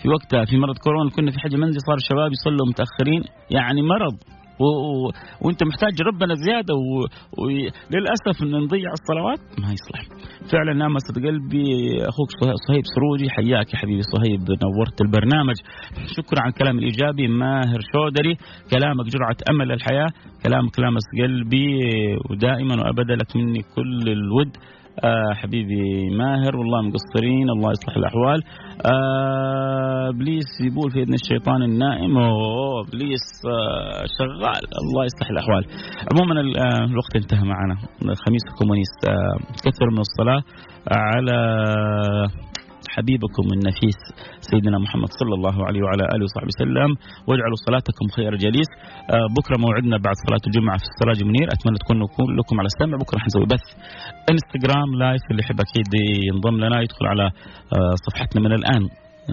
في 0.03 0.09
وقتها 0.09 0.45
في 0.45 0.57
مرض 0.57 0.79
كورونا 0.79 1.11
كنا 1.11 1.31
في 1.31 1.41
حاجة 1.41 1.57
منزل 1.57 1.81
صار 1.87 1.97
الشباب 1.97 2.31
يصلوا 2.33 2.67
متأخرين. 2.69 3.23
يعني 3.51 3.83
مرض. 3.83 4.17
و... 4.63 4.65
و... 4.65 5.11
وانت 5.45 5.63
محتاج 5.63 6.03
ربنا 6.03 6.35
زيادة 6.35 6.75
وللاسف 7.39 8.37
و... 8.41 8.45
إن 8.45 8.51
نضيع 8.65 8.91
الصلوات 8.99 9.41
ما 9.63 9.73
يصلح. 9.77 10.03
فعلا 10.53 10.73
لامست 10.79 11.17
قلبي 11.27 11.67
أخوك 12.11 12.29
صهيب 12.69 12.83
سروجي 12.95 13.31
حياك 13.31 13.75
يا 13.75 13.79
حبيبي 13.79 14.03
صهيب 14.03 14.41
نورت 14.41 15.01
البرنامج. 15.01 15.57
شكرا 16.17 16.41
على 16.43 16.51
الكلام 16.51 16.79
الإيجابي 16.79 17.29
ماهر 17.29 17.81
شودري. 17.93 18.35
كلامك 18.71 19.07
جرعة 19.07 19.37
أمل 19.51 19.69
للحياة. 19.69 20.09
كلامك 20.45 20.81
لامس 20.81 21.03
قلبي 21.23 21.67
ودائما 22.31 22.75
وابدا 22.83 23.15
لك 23.15 23.37
مني 23.37 23.63
كل 23.77 24.09
الود. 24.09 24.57
آه 25.05 25.35
حبيبي 25.35 26.11
ماهر 26.11 26.57
والله 26.57 26.83
مقصرين 26.83 27.51
الله 27.51 27.71
يصلح 27.71 27.97
الأحوال. 27.97 28.43
آه 28.87 30.09
إبليس 30.09 30.61
يبول 30.61 30.91
في 30.91 31.03
إذن 31.03 31.15
الشيطان 31.15 31.63
النائم 31.63 32.19
أوه 32.19 32.81
إبليس 32.89 33.27
آه 33.47 34.05
شغال 34.19 34.63
الله 34.83 35.05
يصلح 35.05 35.31
الأحوال. 35.31 35.65
عموما 36.13 36.41
الوقت 36.91 37.17
انتهى 37.17 37.45
معنا. 37.45 37.75
خميس 38.27 38.43
الكومونيست 38.53 39.09
آه 39.09 39.37
كثر 39.65 39.91
من 39.91 39.99
الصلاة 39.99 40.43
على 40.93 41.37
حبيبكم 42.95 43.45
النفيس 43.57 44.01
سيدنا 44.51 44.79
محمد 44.85 45.11
صلى 45.21 45.35
الله 45.39 45.57
عليه 45.67 45.83
وعلى 45.87 46.05
آله 46.15 46.25
وصحبه 46.27 46.51
وسلم. 46.55 46.91
واجعلوا 47.29 47.59
صلاتكم 47.67 48.07
خير 48.17 48.33
جليس. 48.45 48.71
آه 49.15 49.27
بكرة 49.37 49.57
موعدنا 49.65 49.97
بعد 50.07 50.17
صلاة 50.27 50.45
الجمعة 50.49 50.77
في 50.81 50.87
السراج 50.91 51.19
منير 51.29 51.47
أتمنى 51.55 51.79
تكونوا 51.83 52.09
كلكم 52.19 52.55
على 52.61 52.69
السمع. 52.73 52.95
بكرة 53.03 53.19
حنسوي 53.25 53.47
بث 53.53 53.67
انستغرام 54.33 54.89
live 55.03 55.23
اللي 55.31 55.43
يحب 55.45 55.59
أكيد 55.67 55.91
ينضم 56.29 56.57
لنا 56.65 56.77
يدخل 56.85 57.07
على 57.13 57.27
آه 57.77 57.95
صفحتنا 58.07 58.41
من 58.47 58.53
الآن 58.61 58.83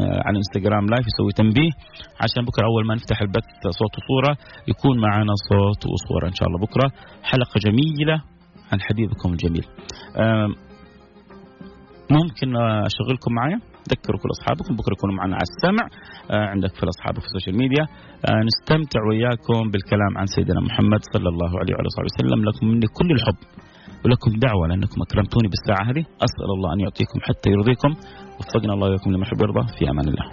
آه 0.01 0.19
على 0.25 0.37
انستغرام 0.41 0.85
live 0.91 1.05
يسوي 1.11 1.31
تنبيه. 1.41 1.71
عشان 2.23 2.41
بكرة 2.49 2.65
أول 2.71 2.83
ما 2.87 2.93
نفتح 2.95 3.21
البث 3.21 3.49
صوت 3.79 3.93
وصورة 3.99 4.31
يكون 4.71 4.95
معنا 5.05 5.33
صوت 5.49 5.81
وصورة 5.93 6.25
إن 6.31 6.35
شاء 6.39 6.47
الله. 6.47 6.59
بكرة 6.65 6.87
حلقة 7.23 7.57
جميلة 7.65 8.17
عن 8.71 8.81
حبيبكم 8.81 9.29
الجميل. 9.35 9.65
ممكن 12.17 12.49
أشغلكم 12.91 13.31
معايا. 13.37 13.59
ذكروا 13.91 14.19
كل 14.21 14.29
أصحابكم 14.37 14.75
بكرة 14.79 14.93
يكونوا 14.97 15.15
معنا 15.15 15.35
على 15.39 15.47
السمع. 15.51 15.85
آه 16.31 16.45
عندك 16.53 16.73
في 16.77 16.83
أصحابك 16.93 17.19
في 17.19 17.27
السوشيال 17.29 17.55
ميديا. 17.57 17.83
آه 18.27 18.41
نستمتع 18.49 18.99
وياكم 19.09 19.71
بالكلام 19.71 20.11
عن 20.19 20.25
سيدنا 20.35 20.59
محمد 20.67 21.01
صلى 21.13 21.29
الله 21.33 21.51
عليه 21.59 21.73
وعلى 21.75 21.87
اله 21.89 22.09
وسلم. 22.13 22.39
لكم 22.49 22.67
مني 22.67 22.87
كل 22.97 23.09
الحب 23.17 23.39
ولكم 24.05 24.31
دعوة 24.47 24.67
لأنكم 24.67 25.01
أكرمتوني 25.01 25.47
بالساعة 25.51 25.83
هذه. 25.89 26.03
أسأل 26.27 26.49
الله 26.55 26.69
أن 26.73 26.79
يعطيكم 26.79 27.17
حتى 27.27 27.49
يرضيكم. 27.55 27.91
وفقنا 28.39 28.73
الله 28.73 28.87
وياكم 28.89 29.11
لما 29.13 29.23
يحب 29.25 29.39
ويرضى. 29.41 29.63
في 29.77 29.89
أمان 29.89 30.07
الله. 30.11 30.25